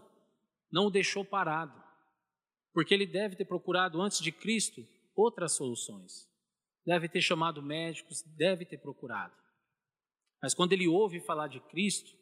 não 0.72 0.88
o 0.88 0.92
deixou 0.92 1.24
parado, 1.24 1.74
porque 2.74 2.94
ele 2.94 3.06
deve 3.06 3.36
ter 3.36 3.46
procurado 3.46 4.02
antes 4.02 4.20
de 4.20 4.32
Cristo 4.32 4.88
outras 5.16 5.56
soluções. 5.56 6.28
Deve 6.86 7.08
ter 7.10 7.22
chamado 7.22 7.62
médicos, 7.62 8.24
deve 8.38 8.66
ter 8.66 8.78
procurado. 8.78 9.36
Mas 10.42 10.54
quando 10.54 10.74
ele 10.74 10.88
ouve 10.88 11.20
falar 11.20 11.48
de 11.48 11.60
Cristo, 11.60 12.18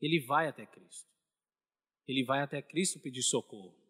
ele 0.00 0.24
vai 0.26 0.48
até 0.48 0.66
Cristo. 0.66 1.08
Ele 2.06 2.24
vai 2.24 2.40
até 2.40 2.62
Cristo 2.62 2.98
pedir 3.00 3.22
socorro 3.22 3.88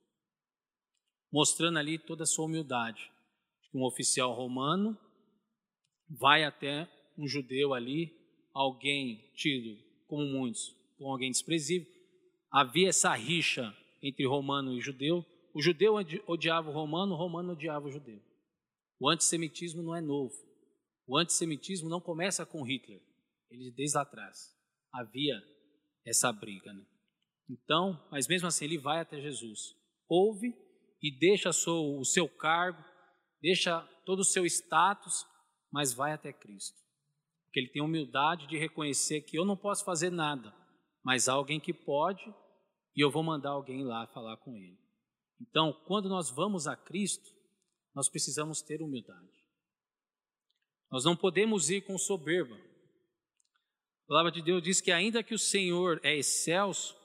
mostrando 1.31 1.79
ali 1.79 1.99
toda 1.99 2.25
a 2.25 2.27
sua 2.27 2.47
humildade. 2.47 3.11
Um 3.75 3.85
oficial 3.85 4.33
romano 4.33 4.99
vai 6.09 6.45
até 6.45 6.89
um 7.17 7.27
judeu 7.27 7.75
ali, 7.75 8.13
alguém 8.53 9.31
tido, 9.35 9.77
como 10.07 10.25
muitos, 10.25 10.75
como 10.97 11.11
alguém 11.11 11.31
desprezível. 11.31 11.87
Havia 12.51 12.89
essa 12.89 13.15
rixa 13.15 13.75
entre 14.03 14.27
romano 14.27 14.73
e 14.73 14.81
judeu. 14.81 15.25
O 15.55 15.61
judeu 15.61 15.95
odiava 16.27 16.71
o 16.71 16.73
romano, 16.73 17.15
o 17.15 17.17
romano 17.17 17.53
odiava 17.53 17.87
o 17.87 17.91
judeu. 17.91 18.21
O 19.01 19.09
antissemitismo 19.09 19.83
não 19.83 19.95
é 19.95 20.01
novo. 20.01 20.35
O 21.07 21.17
antissemitismo 21.17 21.89
não 21.89 22.01
começa 22.01 22.45
com 22.45 22.63
Hitler, 22.63 23.01
ele 23.51 23.71
desde 23.71 23.97
lá 23.97 24.03
atrás. 24.03 24.55
Havia 24.93 25.41
essa 26.07 26.33
briga. 26.33 26.73
Né? 26.73 26.85
Então, 27.49 27.99
mas 28.11 28.29
mesmo 28.29 28.47
assim, 28.47 28.67
ele 28.67 28.79
vai 28.79 29.01
até 29.01 29.21
Jesus, 29.21 29.75
ouve 30.09 30.55
e 31.03 31.17
deixa 31.19 31.51
o 31.51 32.05
seu 32.05 32.29
cargo, 32.29 32.83
deixa 33.41 33.81
todo 34.05 34.21
o 34.21 34.25
seu 34.25 34.45
status, 34.47 35.25
mas 35.71 35.93
vai 35.93 36.13
até 36.13 36.33
Cristo. 36.33 36.79
Porque 37.45 37.61
ele 37.61 37.71
tem 37.71 37.83
humildade 37.83 38.47
de 38.47 38.57
reconhecer 38.59 39.23
que 39.23 39.39
eu 39.39 39.45
não 39.45 39.57
posso 39.57 39.85
fazer 39.85 40.11
nada, 40.11 40.55
mas 41.05 41.29
há 41.29 41.33
alguém 41.33 41.59
que 41.59 41.73
pode 41.73 42.23
e 42.95 43.01
eu 43.01 43.11
vou 43.11 43.23
mandar 43.23 43.51
alguém 43.51 43.85
lá 43.85 44.07
falar 44.09 44.37
com 44.39 44.57
ele. 44.57 44.79
Então, 45.41 45.73
quando 45.87 46.09
nós 46.09 46.31
vamos 46.31 46.67
a 46.67 46.77
Cristo, 46.77 47.31
nós 47.95 48.09
precisamos 48.09 48.61
ter 48.61 48.83
humildade. 48.83 49.39
Nós 50.91 51.05
não 51.05 51.17
podemos 51.17 51.71
ir 51.71 51.83
com 51.83 51.97
soberba. 51.97 52.57
A 52.57 54.09
palavra 54.09 54.33
de 54.33 54.43
Deus 54.43 54.63
diz 54.63 54.81
que, 54.81 54.91
ainda 54.91 55.23
que 55.23 55.35
o 55.35 55.39
Senhor 55.39 56.01
é 56.03 56.17
excelso, 56.17 56.97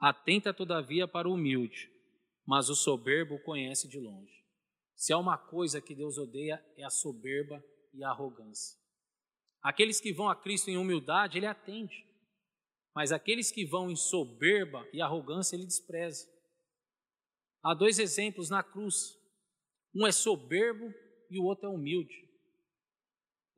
atenta 0.00 0.52
todavia 0.54 1.06
para 1.06 1.28
o 1.28 1.34
humilde, 1.34 1.90
mas 2.46 2.68
o 2.68 2.74
soberbo 2.74 3.38
conhece 3.40 3.88
de 3.88 3.98
longe. 3.98 4.37
Se 4.98 5.12
há 5.12 5.16
uma 5.16 5.38
coisa 5.38 5.80
que 5.80 5.94
Deus 5.94 6.18
odeia, 6.18 6.60
é 6.76 6.82
a 6.82 6.90
soberba 6.90 7.64
e 7.94 8.02
a 8.02 8.10
arrogância. 8.10 8.76
Aqueles 9.62 10.00
que 10.00 10.12
vão 10.12 10.28
a 10.28 10.34
Cristo 10.34 10.70
em 10.70 10.76
humildade, 10.76 11.38
Ele 11.38 11.46
atende, 11.46 12.04
mas 12.92 13.12
aqueles 13.12 13.52
que 13.52 13.64
vão 13.64 13.92
em 13.92 13.94
soberba 13.94 14.84
e 14.92 15.00
arrogância, 15.00 15.54
Ele 15.54 15.66
despreza. 15.66 16.28
Há 17.62 17.74
dois 17.74 18.00
exemplos 18.00 18.50
na 18.50 18.60
cruz: 18.60 19.16
um 19.94 20.04
é 20.04 20.10
soberbo 20.10 20.92
e 21.30 21.38
o 21.38 21.44
outro 21.44 21.66
é 21.66 21.72
humilde. 21.72 22.28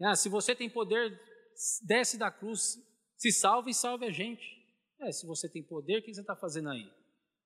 Ah, 0.02 0.14
se 0.14 0.28
você 0.28 0.54
tem 0.54 0.68
poder, 0.68 1.18
desce 1.86 2.18
da 2.18 2.30
cruz, 2.30 2.76
se 3.16 3.32
salve 3.32 3.70
e 3.70 3.74
salve 3.74 4.04
a 4.04 4.10
gente. 4.10 4.44
É, 5.00 5.10
se 5.10 5.26
você 5.26 5.48
tem 5.48 5.62
poder, 5.62 6.00
o 6.00 6.02
que 6.02 6.12
você 6.12 6.20
está 6.20 6.36
fazendo 6.36 6.68
aí? 6.68 6.86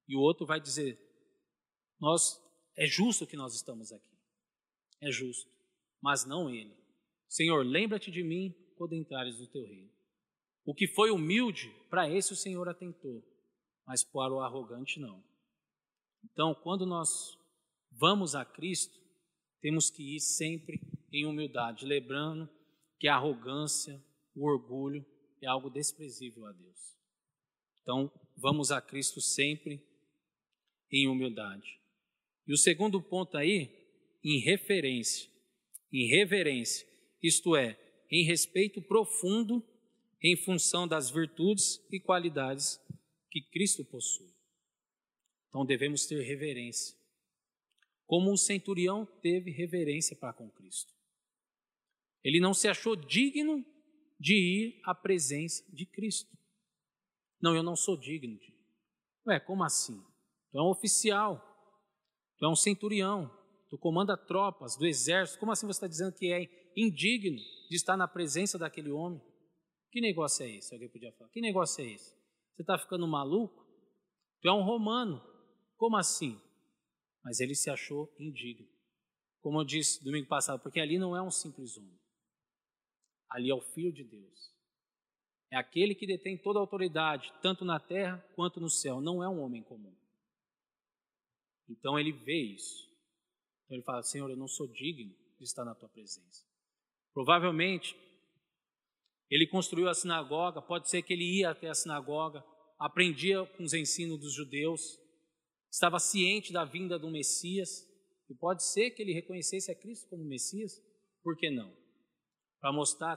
E 0.08 0.16
o 0.16 0.20
outro 0.20 0.44
vai 0.44 0.60
dizer: 0.60 0.98
nós 2.00 2.43
é 2.76 2.86
justo 2.86 3.26
que 3.26 3.36
nós 3.36 3.54
estamos 3.54 3.92
aqui. 3.92 4.14
É 5.00 5.10
justo, 5.10 5.50
mas 6.00 6.24
não 6.24 6.50
ele. 6.50 6.74
Senhor, 7.28 7.64
lembra-te 7.64 8.10
de 8.10 8.22
mim 8.22 8.54
quando 8.76 8.94
entrares 8.94 9.38
no 9.38 9.46
teu 9.46 9.64
reino. 9.66 9.90
O 10.64 10.74
que 10.74 10.86
foi 10.88 11.10
humilde, 11.10 11.70
para 11.90 12.08
esse 12.10 12.32
o 12.32 12.36
Senhor 12.36 12.68
atentou, 12.68 13.22
mas 13.86 14.02
para 14.02 14.32
o 14.32 14.40
arrogante 14.40 14.98
não. 14.98 15.22
Então, 16.24 16.54
quando 16.54 16.86
nós 16.86 17.36
vamos 17.92 18.34
a 18.34 18.44
Cristo, 18.44 18.98
temos 19.60 19.90
que 19.90 20.16
ir 20.16 20.20
sempre 20.20 20.80
em 21.12 21.26
humildade, 21.26 21.84
lembrando 21.84 22.48
que 22.98 23.06
a 23.06 23.16
arrogância, 23.16 24.02
o 24.34 24.46
orgulho 24.46 25.04
é 25.42 25.46
algo 25.46 25.68
desprezível 25.68 26.46
a 26.46 26.52
Deus. 26.52 26.96
Então, 27.82 28.10
vamos 28.36 28.72
a 28.72 28.80
Cristo 28.80 29.20
sempre 29.20 29.86
em 30.90 31.06
humildade. 31.08 31.78
E 32.46 32.52
o 32.52 32.58
segundo 32.58 33.00
ponto 33.02 33.36
aí, 33.36 33.70
em 34.22 34.40
referência, 34.40 35.30
em 35.92 36.08
reverência, 36.08 36.86
isto 37.22 37.56
é, 37.56 37.78
em 38.10 38.24
respeito 38.24 38.82
profundo 38.82 39.66
em 40.22 40.36
função 40.36 40.86
das 40.88 41.10
virtudes 41.10 41.80
e 41.90 42.00
qualidades 42.00 42.80
que 43.30 43.42
Cristo 43.42 43.84
possui. 43.84 44.32
Então 45.48 45.64
devemos 45.64 46.06
ter 46.06 46.22
reverência. 46.22 46.96
Como 48.06 48.32
o 48.32 48.36
centurião 48.36 49.06
teve 49.22 49.50
reverência 49.50 50.16
para 50.16 50.32
com 50.32 50.50
Cristo. 50.50 50.92
Ele 52.22 52.40
não 52.40 52.54
se 52.54 52.68
achou 52.68 52.96
digno 52.96 53.64
de 54.18 54.34
ir 54.34 54.80
à 54.84 54.94
presença 54.94 55.62
de 55.72 55.84
Cristo. 55.84 56.36
Não, 57.40 57.54
eu 57.54 57.62
não 57.62 57.76
sou 57.76 57.96
digno 57.96 58.38
de. 58.38 58.54
Ué, 59.26 59.38
como 59.40 59.62
assim? 59.62 60.02
Tu 60.50 60.58
é 60.58 60.62
um 60.62 60.70
oficial, 60.70 61.53
tu 62.38 62.46
é 62.46 62.48
um 62.48 62.56
centurião, 62.56 63.30
tu 63.70 63.78
comanda 63.78 64.16
tropas 64.16 64.76
do 64.76 64.86
exército. 64.86 65.38
Como 65.38 65.52
assim 65.52 65.66
você 65.66 65.78
está 65.78 65.86
dizendo 65.86 66.14
que 66.14 66.32
é 66.32 66.48
indigno 66.76 67.38
de 67.68 67.76
estar 67.76 67.96
na 67.96 68.08
presença 68.08 68.58
daquele 68.58 68.90
homem? 68.90 69.20
Que 69.90 70.00
negócio 70.00 70.44
é 70.44 70.56
esse? 70.56 70.74
Alguém 70.74 70.88
podia 70.88 71.12
falar. 71.12 71.30
Que 71.30 71.40
negócio 71.40 71.84
é 71.84 71.92
esse? 71.92 72.14
Você 72.54 72.62
está 72.62 72.78
ficando 72.78 73.06
maluco? 73.06 73.64
Tu 74.40 74.48
é 74.48 74.52
um 74.52 74.64
romano. 74.64 75.22
Como 75.76 75.96
assim? 75.96 76.40
Mas 77.22 77.40
ele 77.40 77.54
se 77.54 77.70
achou 77.70 78.12
indigno. 78.18 78.68
Como 79.40 79.60
eu 79.60 79.64
disse 79.64 80.02
domingo 80.02 80.26
passado, 80.26 80.60
porque 80.62 80.80
ali 80.80 80.98
não 80.98 81.16
é 81.16 81.22
um 81.22 81.30
simples 81.30 81.76
homem. 81.76 81.98
Ali 83.30 83.50
é 83.50 83.54
o 83.54 83.60
Filho 83.60 83.92
de 83.92 84.04
Deus. 84.04 84.54
É 85.52 85.56
aquele 85.56 85.94
que 85.94 86.06
detém 86.06 86.36
toda 86.36 86.58
a 86.58 86.62
autoridade, 86.62 87.32
tanto 87.42 87.64
na 87.64 87.78
terra 87.78 88.18
quanto 88.34 88.60
no 88.60 88.68
céu. 88.68 89.00
Não 89.00 89.22
é 89.22 89.28
um 89.28 89.40
homem 89.40 89.62
comum. 89.62 89.94
Então 91.68 91.98
ele 91.98 92.12
vê 92.12 92.54
isso. 92.54 92.88
Então 93.64 93.76
ele 93.76 93.84
fala: 93.84 94.02
Senhor, 94.02 94.30
eu 94.30 94.36
não 94.36 94.48
sou 94.48 94.66
digno 94.68 95.14
de 95.38 95.44
estar 95.44 95.64
na 95.64 95.74
tua 95.74 95.88
presença. 95.88 96.44
Provavelmente 97.12 97.96
ele 99.30 99.46
construiu 99.46 99.88
a 99.88 99.94
sinagoga, 99.94 100.60
pode 100.60 100.88
ser 100.88 101.02
que 101.02 101.12
ele 101.12 101.38
ia 101.38 101.50
até 101.50 101.68
a 101.68 101.74
sinagoga, 101.74 102.44
aprendia 102.78 103.44
com 103.56 103.64
os 103.64 103.72
ensinos 103.72 104.20
dos 104.20 104.34
judeus, 104.34 104.98
estava 105.70 105.98
ciente 105.98 106.52
da 106.52 106.64
vinda 106.64 106.98
do 106.98 107.10
Messias, 107.10 107.84
e 108.28 108.34
pode 108.34 108.64
ser 108.64 108.90
que 108.90 109.02
ele 109.02 109.12
reconhecesse 109.12 109.70
a 109.70 109.74
Cristo 109.74 110.08
como 110.08 110.24
Messias, 110.24 110.80
por 111.22 111.36
que 111.36 111.50
não? 111.50 111.74
Para 112.60 112.72
mostrar 112.72 113.16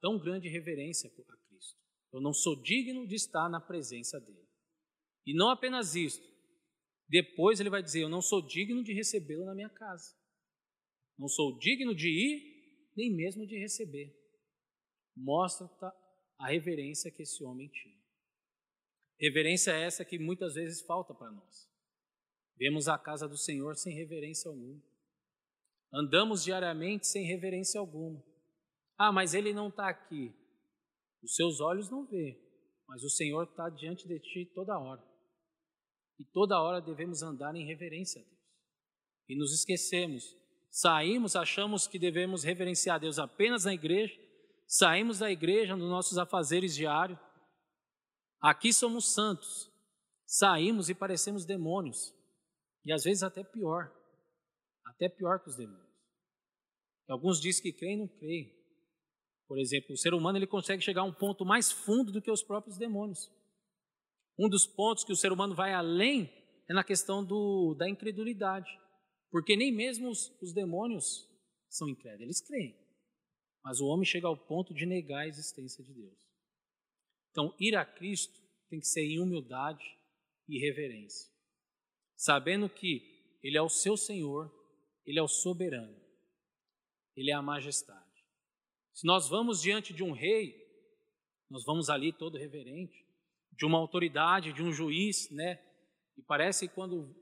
tão 0.00 0.18
grande 0.18 0.48
reverência 0.48 1.08
a 1.08 1.12
Cristo. 1.12 1.76
Eu 2.12 2.20
não 2.20 2.32
sou 2.32 2.60
digno 2.62 3.06
de 3.06 3.14
estar 3.14 3.48
na 3.48 3.60
presença 3.60 4.18
dele. 4.20 4.48
E 5.26 5.34
não 5.34 5.50
apenas 5.50 5.94
isso, 5.94 6.20
depois 7.08 7.58
ele 7.58 7.70
vai 7.70 7.82
dizer: 7.82 8.02
Eu 8.02 8.08
não 8.08 8.20
sou 8.20 8.44
digno 8.46 8.82
de 8.84 8.92
recebê-lo 8.92 9.44
na 9.44 9.54
minha 9.54 9.70
casa. 9.70 10.14
Não 11.18 11.28
sou 11.28 11.58
digno 11.58 11.94
de 11.94 12.08
ir, 12.08 12.92
nem 12.96 13.14
mesmo 13.14 13.46
de 13.46 13.58
receber. 13.58 14.14
Mostra 15.16 15.68
a 16.38 16.48
reverência 16.48 17.10
que 17.10 17.22
esse 17.22 17.42
homem 17.42 17.68
tinha. 17.68 17.98
Reverência 19.18 19.72
essa 19.72 20.04
que 20.04 20.18
muitas 20.18 20.54
vezes 20.54 20.82
falta 20.82 21.12
para 21.12 21.32
nós. 21.32 21.68
Vemos 22.56 22.88
a 22.88 22.96
casa 22.96 23.28
do 23.28 23.36
Senhor 23.36 23.74
sem 23.76 23.94
reverência 23.94 24.48
alguma. 24.48 24.80
Andamos 25.92 26.44
diariamente 26.44 27.06
sem 27.06 27.24
reverência 27.24 27.80
alguma. 27.80 28.22
Ah, 28.96 29.10
mas 29.10 29.34
ele 29.34 29.52
não 29.52 29.68
está 29.68 29.88
aqui. 29.88 30.32
Os 31.22 31.34
seus 31.34 31.60
olhos 31.60 31.90
não 31.90 32.06
vê, 32.06 32.40
mas 32.86 33.02
o 33.02 33.10
Senhor 33.10 33.44
está 33.44 33.68
diante 33.70 34.06
de 34.06 34.20
ti 34.20 34.52
toda 34.54 34.78
hora. 34.78 35.02
E 36.18 36.24
toda 36.24 36.60
hora 36.60 36.80
devemos 36.80 37.22
andar 37.22 37.54
em 37.54 37.66
reverência 37.66 38.20
a 38.20 38.24
Deus. 38.24 38.38
E 39.28 39.36
nos 39.36 39.52
esquecemos. 39.52 40.36
Saímos, 40.70 41.36
achamos 41.36 41.86
que 41.86 41.98
devemos 41.98 42.42
reverenciar 42.42 42.96
a 42.96 42.98
Deus 42.98 43.18
apenas 43.18 43.64
na 43.64 43.72
igreja, 43.72 44.14
saímos 44.66 45.20
da 45.20 45.30
igreja 45.30 45.76
nos 45.76 45.88
nossos 45.88 46.18
afazeres 46.18 46.74
diários. 46.74 47.18
Aqui 48.40 48.72
somos 48.72 49.12
santos. 49.12 49.70
Saímos 50.26 50.90
e 50.90 50.94
parecemos 50.94 51.44
demônios. 51.46 52.14
E 52.84 52.92
às 52.92 53.04
vezes 53.04 53.22
até 53.22 53.42
pior. 53.42 53.90
Até 54.84 55.08
pior 55.08 55.40
que 55.40 55.48
os 55.48 55.56
demônios. 55.56 55.88
Alguns 57.08 57.40
dizem 57.40 57.62
que 57.62 57.72
creem 57.72 57.94
e 57.94 57.98
não 58.00 58.08
creem. 58.08 58.58
Por 59.46 59.58
exemplo, 59.58 59.94
o 59.94 59.96
ser 59.96 60.12
humano 60.12 60.36
ele 60.36 60.46
consegue 60.46 60.82
chegar 60.82 61.00
a 61.00 61.04
um 61.04 61.12
ponto 61.12 61.44
mais 61.44 61.72
fundo 61.72 62.12
do 62.12 62.20
que 62.20 62.30
os 62.30 62.42
próprios 62.42 62.76
demônios. 62.76 63.30
Um 64.38 64.48
dos 64.48 64.66
pontos 64.66 65.04
que 65.04 65.12
o 65.12 65.16
ser 65.16 65.32
humano 65.32 65.54
vai 65.54 65.72
além 65.72 66.32
é 66.68 66.74
na 66.74 66.84
questão 66.84 67.24
do, 67.24 67.74
da 67.74 67.88
incredulidade. 67.88 68.70
Porque 69.30 69.56
nem 69.56 69.72
mesmo 69.72 70.08
os, 70.08 70.30
os 70.40 70.52
demônios 70.52 71.28
são 71.68 71.88
incrédulos, 71.88 72.22
eles 72.22 72.40
creem. 72.40 72.76
Mas 73.64 73.80
o 73.80 73.86
homem 73.86 74.04
chega 74.04 74.26
ao 74.26 74.36
ponto 74.36 74.72
de 74.72 74.86
negar 74.86 75.20
a 75.20 75.28
existência 75.28 75.84
de 75.84 75.92
Deus. 75.92 76.18
Então, 77.30 77.54
ir 77.60 77.76
a 77.76 77.84
Cristo 77.84 78.40
tem 78.68 78.80
que 78.80 78.86
ser 78.86 79.02
em 79.02 79.20
humildade 79.20 79.84
e 80.48 80.58
reverência, 80.58 81.30
sabendo 82.16 82.68
que 82.68 83.38
Ele 83.42 83.56
é 83.56 83.62
o 83.62 83.68
seu 83.68 83.96
Senhor, 83.96 84.50
Ele 85.04 85.18
é 85.18 85.22
o 85.22 85.28
soberano, 85.28 85.96
Ele 87.14 87.30
é 87.30 87.34
a 87.34 87.42
majestade. 87.42 88.06
Se 88.94 89.06
nós 89.06 89.28
vamos 89.28 89.60
diante 89.60 89.92
de 89.92 90.02
um 90.02 90.12
rei, 90.12 90.56
nós 91.50 91.64
vamos 91.64 91.88
ali 91.88 92.12
todo 92.12 92.38
reverente, 92.38 93.06
de 93.58 93.66
uma 93.66 93.78
autoridade, 93.78 94.52
de 94.52 94.62
um 94.62 94.72
juiz, 94.72 95.28
né? 95.30 95.60
E 96.16 96.22
parece 96.22 96.68
que 96.68 96.74
quando 96.74 97.12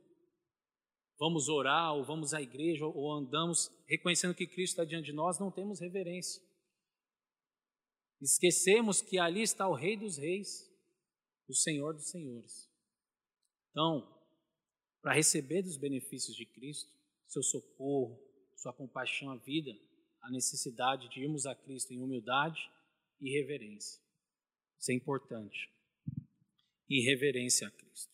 vamos 1.19 1.49
orar 1.49 1.95
ou 1.95 2.05
vamos 2.05 2.35
à 2.35 2.43
igreja 2.43 2.85
ou 2.85 3.11
andamos 3.13 3.71
reconhecendo 3.89 4.35
que 4.35 4.47
Cristo 4.47 4.75
está 4.75 4.85
diante 4.85 5.07
de 5.07 5.13
nós, 5.15 5.39
não 5.39 5.51
temos 5.51 5.81
reverência. 5.81 6.43
Esquecemos 8.21 9.01
que 9.01 9.19
ali 9.19 9.43
está 9.43 9.67
o 9.67 9.75
Rei 9.75 9.97
dos 9.97 10.19
Reis, 10.19 10.71
o 11.49 11.55
Senhor 11.55 11.95
dos 11.95 12.11
Senhores. 12.11 12.71
Então, 13.71 14.07
para 15.01 15.15
receber 15.15 15.63
dos 15.63 15.79
benefícios 15.79 16.37
de 16.37 16.45
Cristo, 16.45 16.91
seu 17.29 17.43
socorro, 17.43 18.19
sua 18.57 18.75
compaixão 18.75 19.31
à 19.31 19.37
vida, 19.37 19.71
a 20.23 20.31
necessidade 20.31 21.09
de 21.09 21.21
irmos 21.21 21.47
a 21.47 21.55
Cristo 21.55 21.93
em 21.93 22.03
humildade 22.03 22.61
e 23.21 23.31
reverência. 23.31 24.03
Isso 24.79 24.91
é 24.91 24.95
importante 24.95 25.76
e 26.89 27.05
reverência 27.05 27.69
a 27.69 27.71
Cristo. 27.71 28.13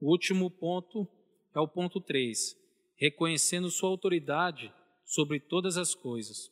O 0.00 0.10
último 0.10 0.50
ponto 0.50 1.08
é 1.54 1.60
o 1.60 1.68
ponto 1.68 2.00
3, 2.00 2.56
reconhecendo 2.96 3.70
sua 3.70 3.88
autoridade 3.88 4.72
sobre 5.04 5.38
todas 5.40 5.76
as 5.76 5.94
coisas. 5.94 6.50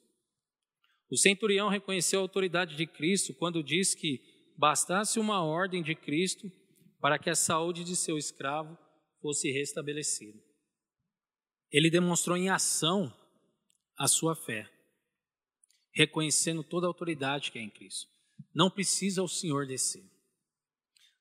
O 1.10 1.16
centurião 1.16 1.68
reconheceu 1.68 2.20
a 2.20 2.22
autoridade 2.22 2.76
de 2.76 2.86
Cristo 2.86 3.34
quando 3.34 3.62
diz 3.62 3.94
que 3.94 4.20
bastasse 4.56 5.18
uma 5.18 5.42
ordem 5.42 5.82
de 5.82 5.94
Cristo 5.94 6.50
para 7.00 7.18
que 7.18 7.28
a 7.28 7.34
saúde 7.34 7.84
de 7.84 7.96
seu 7.96 8.16
escravo 8.16 8.78
fosse 9.20 9.50
restabelecida. 9.50 10.38
Ele 11.70 11.90
demonstrou 11.90 12.36
em 12.36 12.48
ação 12.48 13.12
a 13.98 14.06
sua 14.06 14.36
fé, 14.36 14.70
reconhecendo 15.92 16.62
toda 16.62 16.86
a 16.86 16.88
autoridade 16.88 17.50
que 17.50 17.58
é 17.58 17.62
em 17.62 17.70
Cristo. 17.70 18.10
Não 18.54 18.70
precisa 18.70 19.22
o 19.22 19.28
Senhor 19.28 19.66
descer. 19.66 20.11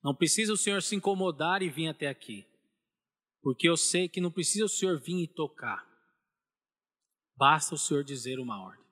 Não 0.04 0.16
precisa 0.16 0.54
o 0.54 0.58
Senhor 0.58 0.82
se 0.82 0.96
incomodar 0.96 1.62
e 1.62 1.70
vir 1.70 1.88
até 1.88 2.08
aqui. 2.08 2.46
Porque 3.42 3.68
eu 3.68 3.78
sei 3.78 4.08
que 4.08 4.22
não 4.22 4.32
precisa 4.32 4.66
o 4.66 4.70
Senhor 4.70 5.00
vir 5.00 5.24
e 5.24 5.28
tocar. 5.28 5.88
Basta 7.36 7.76
o 7.76 7.78
Senhor 7.78 8.04
dizer 8.04 8.40
uma 8.40 8.62
ordem. 8.64 8.86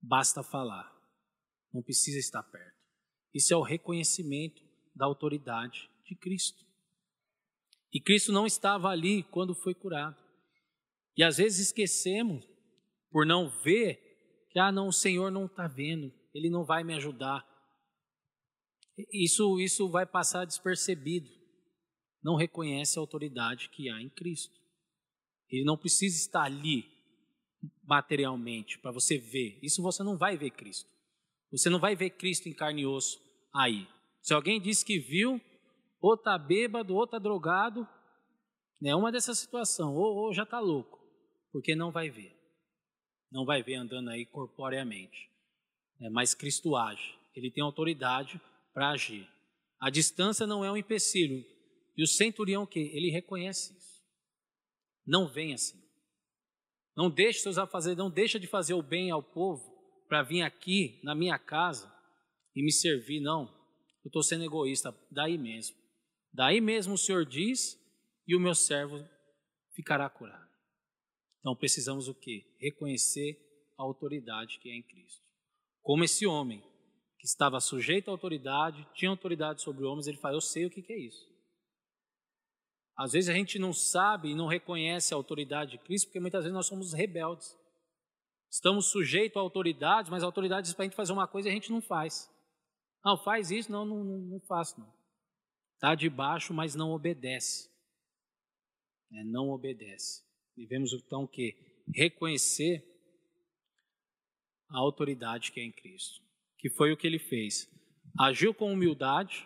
Basta 0.00 0.42
falar. 0.42 0.92
Não 1.72 1.82
precisa 1.82 2.18
estar 2.18 2.42
perto. 2.42 2.76
Isso 3.34 3.52
é 3.52 3.56
o 3.56 3.62
reconhecimento 3.62 4.62
da 4.94 5.06
autoridade 5.06 5.90
de 6.04 6.14
Cristo. 6.14 6.64
E 7.92 8.00
Cristo 8.00 8.32
não 8.32 8.46
estava 8.46 8.88
ali 8.88 9.22
quando 9.24 9.54
foi 9.54 9.74
curado. 9.74 10.20
E 11.16 11.22
às 11.22 11.36
vezes 11.36 11.66
esquecemos, 11.66 12.46
por 13.10 13.26
não 13.26 13.48
ver, 13.62 14.46
que, 14.50 14.58
ah, 14.58 14.72
não, 14.72 14.88
o 14.88 14.92
Senhor 14.92 15.30
não 15.30 15.46
está 15.46 15.66
vendo, 15.66 16.12
Ele 16.34 16.50
não 16.50 16.64
vai 16.64 16.82
me 16.82 16.94
ajudar. 16.94 17.46
Isso, 19.12 19.58
isso 19.60 19.88
vai 19.88 20.06
passar 20.06 20.44
despercebido. 20.44 21.30
Não 22.22 22.36
reconhece 22.36 22.98
a 22.98 23.02
autoridade 23.02 23.68
que 23.70 23.88
há 23.88 24.00
em 24.00 24.10
Cristo. 24.10 24.54
Ele 25.50 25.64
não 25.64 25.76
precisa 25.76 26.16
estar 26.16 26.44
ali 26.44 26.84
materialmente 27.84 28.78
para 28.78 28.92
você 28.92 29.18
ver. 29.18 29.58
Isso 29.62 29.82
você 29.82 30.02
não 30.02 30.16
vai 30.16 30.36
ver 30.36 30.50
Cristo. 30.50 30.88
Você 31.50 31.68
não 31.68 31.78
vai 31.78 31.94
ver 31.94 32.10
Cristo 32.10 32.48
em 32.48 32.54
carne 32.54 32.82
e 32.82 32.86
osso 32.86 33.20
aí. 33.54 33.86
Se 34.20 34.32
alguém 34.32 34.60
diz 34.60 34.82
que 34.82 34.98
viu, 34.98 35.40
ou 36.00 36.14
está 36.14 36.38
bêbado, 36.38 36.94
ou 36.94 37.04
está 37.04 37.18
drogado, 37.18 37.86
é 38.84 38.96
uma 38.96 39.12
dessas 39.12 39.38
situações, 39.38 39.94
ou, 39.94 40.16
ou 40.16 40.32
já 40.32 40.42
está 40.42 40.58
louco, 40.58 40.98
porque 41.52 41.74
não 41.74 41.92
vai 41.92 42.10
ver. 42.10 42.34
Não 43.30 43.44
vai 43.44 43.62
ver 43.62 43.76
andando 43.76 44.10
aí 44.10 44.26
corporeamente. 44.26 45.30
É, 46.00 46.10
mas 46.10 46.34
Cristo 46.34 46.76
age. 46.76 47.14
Ele 47.34 47.50
tem 47.50 47.62
autoridade 47.62 48.40
para 48.72 48.90
agir. 48.90 49.28
A 49.80 49.90
distância 49.90 50.46
não 50.46 50.64
é 50.64 50.70
um 50.70 50.76
empecilho. 50.76 51.44
E 51.96 52.02
o 52.02 52.06
centurião 52.06 52.66
que 52.66 52.78
ele 52.78 53.10
reconhece 53.10 53.76
isso. 53.76 54.02
Não 55.06 55.28
vem 55.28 55.52
assim. 55.52 55.80
Não 56.96 57.10
deixe 57.10 57.40
seus 57.40 57.58
afazeres, 57.58 57.98
não 57.98 58.10
deixa 58.10 58.38
de 58.38 58.46
fazer 58.46 58.74
o 58.74 58.82
bem 58.82 59.10
ao 59.10 59.22
povo 59.22 59.72
para 60.08 60.22
vir 60.22 60.42
aqui 60.42 61.00
na 61.02 61.14
minha 61.14 61.38
casa 61.38 61.92
e 62.54 62.62
me 62.62 62.72
servir, 62.72 63.20
não. 63.20 63.44
Eu 64.04 64.08
estou 64.08 64.22
sendo 64.22 64.44
egoísta, 64.44 64.94
daí 65.10 65.38
mesmo. 65.38 65.76
Daí 66.32 66.60
mesmo 66.60 66.94
o 66.94 66.98
Senhor 66.98 67.24
diz, 67.24 67.78
e 68.26 68.36
o 68.36 68.40
meu 68.40 68.54
servo 68.54 69.06
ficará 69.74 70.08
curado. 70.08 70.50
Então 71.40 71.56
precisamos 71.56 72.08
o 72.08 72.14
quê? 72.14 72.44
Reconhecer 72.58 73.38
a 73.78 73.82
autoridade 73.82 74.58
que 74.58 74.68
é 74.68 74.76
em 74.76 74.82
Cristo. 74.82 75.22
Como 75.82 76.04
esse 76.04 76.26
homem 76.26 76.62
que 77.22 77.28
estava 77.28 77.60
sujeito 77.60 78.08
à 78.08 78.10
autoridade, 78.10 78.84
tinha 78.94 79.08
autoridade 79.08 79.62
sobre 79.62 79.84
homens, 79.84 80.08
ele 80.08 80.16
fala: 80.16 80.34
Eu 80.34 80.40
sei 80.40 80.66
o 80.66 80.70
que, 80.70 80.84
é 80.92 80.98
isso. 80.98 81.24
Às 82.96 83.12
vezes 83.12 83.30
a 83.30 83.32
gente 83.32 83.60
não 83.60 83.72
sabe 83.72 84.30
e 84.30 84.34
não 84.34 84.48
reconhece 84.48 85.14
a 85.14 85.16
autoridade 85.16 85.70
de 85.70 85.78
Cristo, 85.78 86.06
porque 86.06 86.18
muitas 86.18 86.42
vezes 86.42 86.52
nós 86.52 86.66
somos 86.66 86.92
rebeldes. 86.92 87.56
Estamos 88.50 88.86
sujeitos 88.86 89.36
à 89.36 89.40
autoridade, 89.40 90.10
mas 90.10 90.24
a 90.24 90.26
autoridade 90.26 90.66
diz 90.66 90.74
para 90.74 90.82
a 90.82 90.86
gente 90.86 90.96
fazer 90.96 91.12
uma 91.12 91.28
coisa 91.28 91.48
e 91.48 91.52
a 91.52 91.54
gente 91.54 91.70
não 91.70 91.80
faz. 91.80 92.28
Não, 93.04 93.16
faz 93.16 93.52
isso, 93.52 93.70
não, 93.70 93.84
não, 93.84 94.02
não 94.02 94.40
faço 94.40 94.80
não. 94.80 94.92
Está 95.74 95.94
debaixo, 95.94 96.52
mas 96.52 96.74
não 96.74 96.90
obedece. 96.90 97.70
É, 99.12 99.22
não 99.22 99.50
obedece. 99.50 100.24
Devemos 100.56 100.92
então 100.92 101.22
o 101.22 101.28
quê? 101.28 101.56
Reconhecer 101.94 102.84
a 104.68 104.78
autoridade 104.78 105.52
que 105.52 105.60
é 105.60 105.64
em 105.64 105.72
Cristo 105.72 106.20
que 106.62 106.70
foi 106.70 106.92
o 106.92 106.96
que 106.96 107.08
ele 107.08 107.18
fez. 107.18 107.68
Agiu 108.18 108.54
com 108.54 108.72
humildade, 108.72 109.44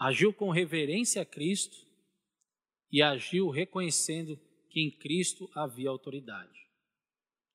agiu 0.00 0.32
com 0.32 0.50
reverência 0.50 1.20
a 1.20 1.26
Cristo 1.26 1.76
e 2.92 3.02
agiu 3.02 3.50
reconhecendo 3.50 4.38
que 4.70 4.80
em 4.80 4.96
Cristo 4.98 5.50
havia 5.52 5.90
autoridade. 5.90 6.56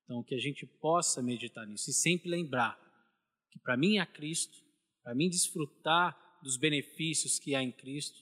Então, 0.04 0.22
que 0.22 0.34
a 0.34 0.38
gente 0.38 0.66
possa 0.66 1.22
meditar 1.22 1.66
nisso 1.66 1.90
e 1.90 1.94
sempre 1.94 2.28
lembrar 2.28 2.78
que 3.50 3.58
para 3.60 3.76
mim 3.76 3.98
é 3.98 4.04
Cristo, 4.04 4.56
para 5.02 5.14
mim 5.14 5.30
desfrutar 5.30 6.14
dos 6.42 6.58
benefícios 6.58 7.38
que 7.38 7.54
há 7.54 7.62
em 7.62 7.72
Cristo, 7.72 8.18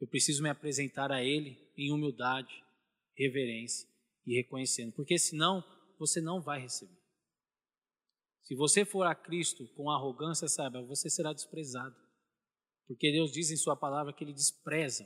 eu 0.00 0.06
preciso 0.06 0.42
me 0.42 0.50
apresentar 0.50 1.10
a 1.10 1.24
Ele 1.24 1.58
em 1.76 1.90
humildade, 1.90 2.62
reverência 3.16 3.88
e 4.24 4.36
reconhecendo, 4.36 4.92
porque 4.92 5.18
senão 5.18 5.64
você 5.98 6.20
não 6.20 6.40
vai 6.40 6.60
receber. 6.60 7.05
Se 8.46 8.54
você 8.54 8.84
for 8.84 9.04
a 9.08 9.14
Cristo 9.14 9.66
com 9.74 9.90
arrogância, 9.90 10.46
saiba, 10.46 10.80
você 10.80 11.10
será 11.10 11.32
desprezado. 11.32 11.96
Porque 12.86 13.10
Deus 13.10 13.32
diz 13.32 13.50
em 13.50 13.56
Sua 13.56 13.74
palavra 13.74 14.12
que 14.12 14.22
Ele 14.22 14.32
despreza 14.32 15.04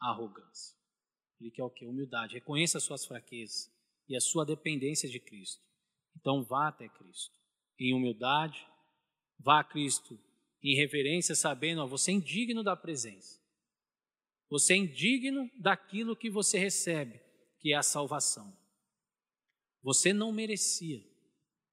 a 0.00 0.10
arrogância. 0.10 0.78
Ele 1.40 1.50
quer 1.50 1.64
o 1.64 1.70
que? 1.70 1.84
Humildade. 1.84 2.34
Reconheça 2.34 2.78
as 2.78 2.84
suas 2.84 3.04
fraquezas 3.04 3.68
e 4.08 4.14
a 4.14 4.20
sua 4.20 4.46
dependência 4.46 5.08
de 5.08 5.18
Cristo. 5.18 5.60
Então 6.16 6.44
vá 6.44 6.68
até 6.68 6.88
Cristo 6.88 7.36
em 7.76 7.92
humildade, 7.92 8.64
vá 9.40 9.60
a 9.60 9.64
Cristo 9.64 10.16
em 10.62 10.76
reverência, 10.76 11.34
sabendo, 11.34 11.82
ó, 11.82 11.88
você 11.88 12.12
é 12.12 12.14
indigno 12.14 12.62
da 12.62 12.76
presença. 12.76 13.40
Você 14.48 14.74
é 14.74 14.76
indigno 14.76 15.50
daquilo 15.58 16.14
que 16.14 16.30
você 16.30 16.56
recebe, 16.56 17.20
que 17.58 17.72
é 17.72 17.76
a 17.76 17.82
salvação. 17.82 18.56
Você 19.82 20.12
não 20.12 20.30
merecia. 20.30 21.09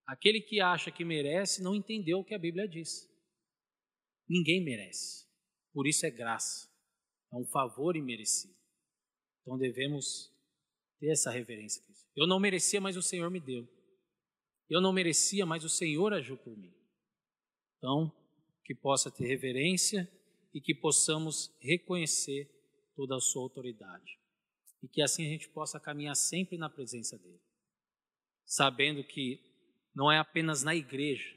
Aquele 0.07 0.39
que 0.39 0.61
acha 0.61 0.89
que 0.89 1.03
merece 1.03 1.61
não 1.61 1.75
entendeu 1.75 2.19
o 2.19 2.23
que 2.23 2.33
a 2.33 2.39
Bíblia 2.39 2.65
diz. 2.65 3.07
Ninguém 4.27 4.63
merece. 4.63 5.27
Por 5.73 5.85
isso 5.85 6.05
é 6.05 6.09
graça. 6.09 6.69
É 7.31 7.35
um 7.35 7.45
favor 7.45 7.97
imerecido. 7.97 8.55
Então 9.41 9.57
devemos 9.57 10.33
ter 10.97 11.11
essa 11.11 11.29
reverência. 11.29 11.83
Eu 12.15 12.25
não 12.25 12.39
merecia, 12.39 12.79
mas 12.79 12.95
o 12.95 13.01
Senhor 13.01 13.29
me 13.29 13.41
deu. 13.41 13.67
Eu 14.69 14.81
não 14.81 14.93
merecia, 14.93 15.45
mas 15.45 15.63
o 15.63 15.69
Senhor 15.69 16.13
agiu 16.13 16.37
por 16.37 16.57
mim. 16.57 16.73
Então, 17.77 18.11
que 18.65 18.73
possa 18.73 19.11
ter 19.11 19.25
reverência 19.25 20.09
e 20.53 20.59
que 20.59 20.73
possamos 20.73 21.55
reconhecer 21.59 22.49
toda 22.95 23.15
a 23.15 23.19
sua 23.19 23.43
autoridade. 23.43 24.19
E 24.81 24.87
que 24.87 25.01
assim 25.01 25.25
a 25.25 25.29
gente 25.29 25.49
possa 25.49 25.79
caminhar 25.79 26.15
sempre 26.15 26.57
na 26.57 26.69
presença 26.69 27.17
dele, 27.17 27.41
sabendo 28.45 29.03
que 29.03 29.39
não 29.97 30.11
é 30.11 30.19
apenas 30.19 30.61
na 30.61 30.75
igreja, 30.75 31.35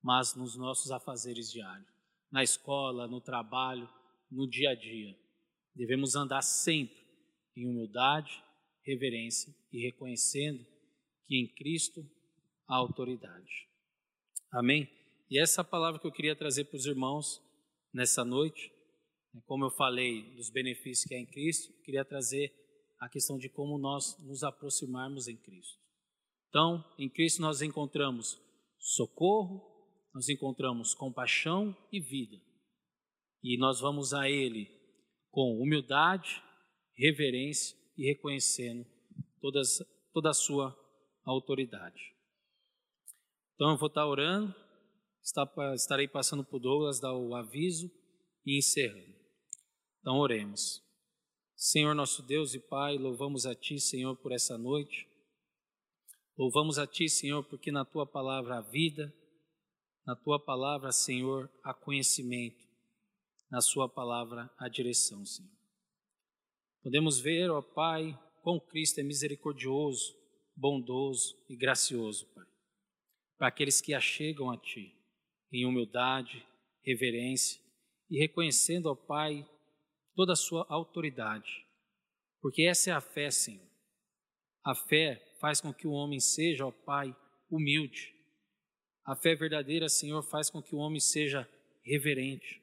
mas 0.00 0.36
nos 0.36 0.56
nossos 0.56 0.92
afazeres 0.92 1.50
diários, 1.50 1.88
na 2.30 2.44
escola, 2.44 3.08
no 3.08 3.20
trabalho, 3.20 3.90
no 4.30 4.48
dia 4.48 4.70
a 4.70 4.74
dia. 4.76 5.18
Devemos 5.74 6.14
andar 6.14 6.42
sempre 6.42 7.04
em 7.56 7.66
humildade, 7.66 8.30
reverência 8.86 9.52
e 9.72 9.82
reconhecendo 9.82 10.64
que 11.26 11.36
em 11.36 11.52
Cristo 11.52 12.08
há 12.68 12.76
autoridade. 12.76 13.68
Amém? 14.52 14.88
E 15.28 15.40
essa 15.42 15.64
palavra 15.64 16.00
que 16.00 16.06
eu 16.06 16.12
queria 16.12 16.36
trazer 16.36 16.66
para 16.66 16.76
os 16.76 16.86
irmãos 16.86 17.42
nessa 17.92 18.24
noite, 18.24 18.70
como 19.46 19.64
eu 19.64 19.70
falei 19.72 20.32
dos 20.36 20.48
benefícios 20.48 21.08
que 21.08 21.14
há 21.16 21.18
em 21.18 21.26
Cristo, 21.26 21.72
queria 21.82 22.04
trazer 22.04 22.54
a 23.00 23.08
questão 23.08 23.36
de 23.36 23.48
como 23.48 23.78
nós 23.78 24.16
nos 24.20 24.44
aproximarmos 24.44 25.26
em 25.26 25.36
Cristo. 25.36 25.81
Então, 26.52 26.84
em 26.98 27.08
Cristo 27.08 27.40
nós 27.40 27.62
encontramos 27.62 28.38
socorro, 28.78 29.62
nós 30.14 30.28
encontramos 30.28 30.92
compaixão 30.92 31.74
e 31.90 31.98
vida. 31.98 32.36
E 33.42 33.56
nós 33.56 33.80
vamos 33.80 34.12
a 34.12 34.28
Ele 34.28 34.68
com 35.30 35.58
humildade, 35.58 36.42
reverência 36.94 37.74
e 37.96 38.04
reconhecendo 38.04 38.84
todas, 39.40 39.78
toda 40.12 40.28
a 40.28 40.34
Sua 40.34 40.76
autoridade. 41.24 42.02
Então, 43.54 43.70
eu 43.70 43.78
vou 43.78 43.88
estar 43.88 44.06
orando, 44.06 44.54
estarei 45.74 46.06
passando 46.06 46.44
por 46.44 46.60
Douglas, 46.60 47.00
dar 47.00 47.14
o 47.14 47.34
aviso 47.34 47.90
e 48.44 48.58
encerrando. 48.58 49.16
Então, 50.00 50.18
oremos. 50.18 50.82
Senhor 51.56 51.94
nosso 51.94 52.22
Deus 52.22 52.52
e 52.52 52.60
Pai, 52.60 52.98
louvamos 52.98 53.46
a 53.46 53.54
Ti, 53.54 53.80
Senhor, 53.80 54.14
por 54.18 54.32
essa 54.32 54.58
noite. 54.58 55.10
Louvamos 56.36 56.78
a 56.78 56.86
Ti, 56.86 57.08
Senhor, 57.08 57.44
porque 57.44 57.70
na 57.70 57.84
Tua 57.84 58.06
palavra 58.06 58.58
há 58.58 58.60
vida, 58.62 59.12
na 60.06 60.16
Tua 60.16 60.42
palavra, 60.42 60.90
Senhor, 60.90 61.50
há 61.62 61.74
conhecimento, 61.74 62.62
na 63.50 63.60
Sua 63.60 63.88
palavra 63.88 64.50
há 64.58 64.68
direção, 64.68 65.24
Senhor. 65.26 65.52
Podemos 66.82 67.20
ver, 67.20 67.50
ó 67.50 67.60
Pai, 67.60 68.18
como 68.42 68.60
Cristo 68.60 68.98
é 68.98 69.02
misericordioso, 69.02 70.16
bondoso 70.56 71.36
e 71.48 71.56
gracioso, 71.56 72.26
Pai. 72.34 72.46
para 73.38 73.48
aqueles 73.48 73.80
que 73.80 73.92
achegam 73.92 74.50
a 74.50 74.56
Ti, 74.56 74.96
em 75.52 75.66
humildade, 75.66 76.46
reverência 76.82 77.60
e 78.08 78.18
reconhecendo, 78.18 78.86
ó 78.86 78.94
Pai, 78.94 79.46
toda 80.14 80.32
a 80.32 80.36
Sua 80.36 80.66
autoridade. 80.70 81.66
Porque 82.40 82.62
essa 82.62 82.90
é 82.90 82.92
a 82.92 83.00
fé, 83.00 83.30
Senhor. 83.30 83.68
A 84.64 84.74
fé 84.74 85.31
faz 85.42 85.60
com 85.60 85.74
que 85.74 85.88
o 85.88 85.90
homem 85.90 86.20
seja, 86.20 86.64
ó 86.64 86.70
Pai, 86.70 87.12
humilde. 87.50 88.14
A 89.04 89.16
fé 89.16 89.34
verdadeira, 89.34 89.88
Senhor, 89.88 90.22
faz 90.22 90.48
com 90.48 90.62
que 90.62 90.72
o 90.72 90.78
homem 90.78 91.00
seja 91.00 91.48
reverente. 91.84 92.62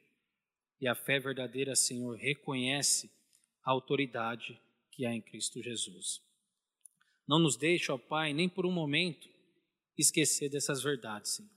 E 0.79 0.87
a 0.87 0.95
fé 0.95 1.19
verdadeira, 1.19 1.75
Senhor, 1.75 2.15
reconhece 2.15 3.11
a 3.65 3.71
autoridade 3.71 4.57
que 4.93 5.05
há 5.05 5.13
em 5.13 5.21
Cristo 5.21 5.61
Jesus. 5.61 6.21
Não 7.27 7.37
nos 7.37 7.57
deixe, 7.57 7.91
ó 7.91 7.97
Pai, 7.97 8.31
nem 8.31 8.47
por 8.47 8.65
um 8.65 8.71
momento 8.71 9.27
esquecer 9.97 10.49
dessas 10.49 10.81
verdades, 10.81 11.35
Senhor. 11.35 11.51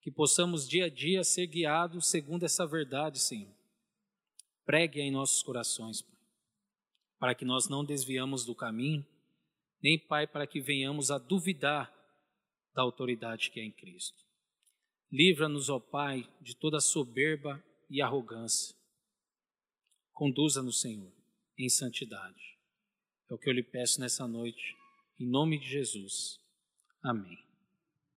Que 0.00 0.12
possamos 0.12 0.68
dia 0.68 0.84
a 0.84 0.88
dia 0.88 1.24
ser 1.24 1.48
guiados 1.48 2.08
segundo 2.08 2.44
essa 2.44 2.64
verdade, 2.64 3.18
Senhor. 3.18 3.52
Pregue 4.64 5.00
em 5.00 5.10
nossos 5.10 5.42
corações, 5.42 6.00
Pai, 6.00 6.20
para 7.18 7.34
que 7.34 7.44
nós 7.44 7.68
não 7.68 7.84
desviamos 7.84 8.44
do 8.44 8.54
caminho, 8.54 9.04
nem, 9.82 9.98
Pai, 9.98 10.26
para 10.26 10.46
que 10.46 10.60
venhamos 10.60 11.10
a 11.10 11.18
duvidar 11.18 11.92
da 12.74 12.82
autoridade 12.82 13.50
que 13.50 13.60
é 13.60 13.64
em 13.64 13.72
Cristo. 13.72 14.24
Livra-nos, 15.10 15.68
ó 15.68 15.80
Pai, 15.80 16.28
de 16.40 16.56
toda 16.56 16.80
soberba 16.80 17.62
e 17.88 18.02
arrogância. 18.02 18.76
Conduza-nos, 20.12 20.80
Senhor, 20.80 21.12
em 21.58 21.68
santidade. 21.68 22.58
É 23.30 23.34
o 23.34 23.38
que 23.38 23.48
eu 23.48 23.54
lhe 23.54 23.62
peço 23.62 24.00
nessa 24.00 24.26
noite, 24.26 24.74
em 25.18 25.28
nome 25.28 25.58
de 25.58 25.68
Jesus. 25.68 26.38
Amém. 27.02 27.47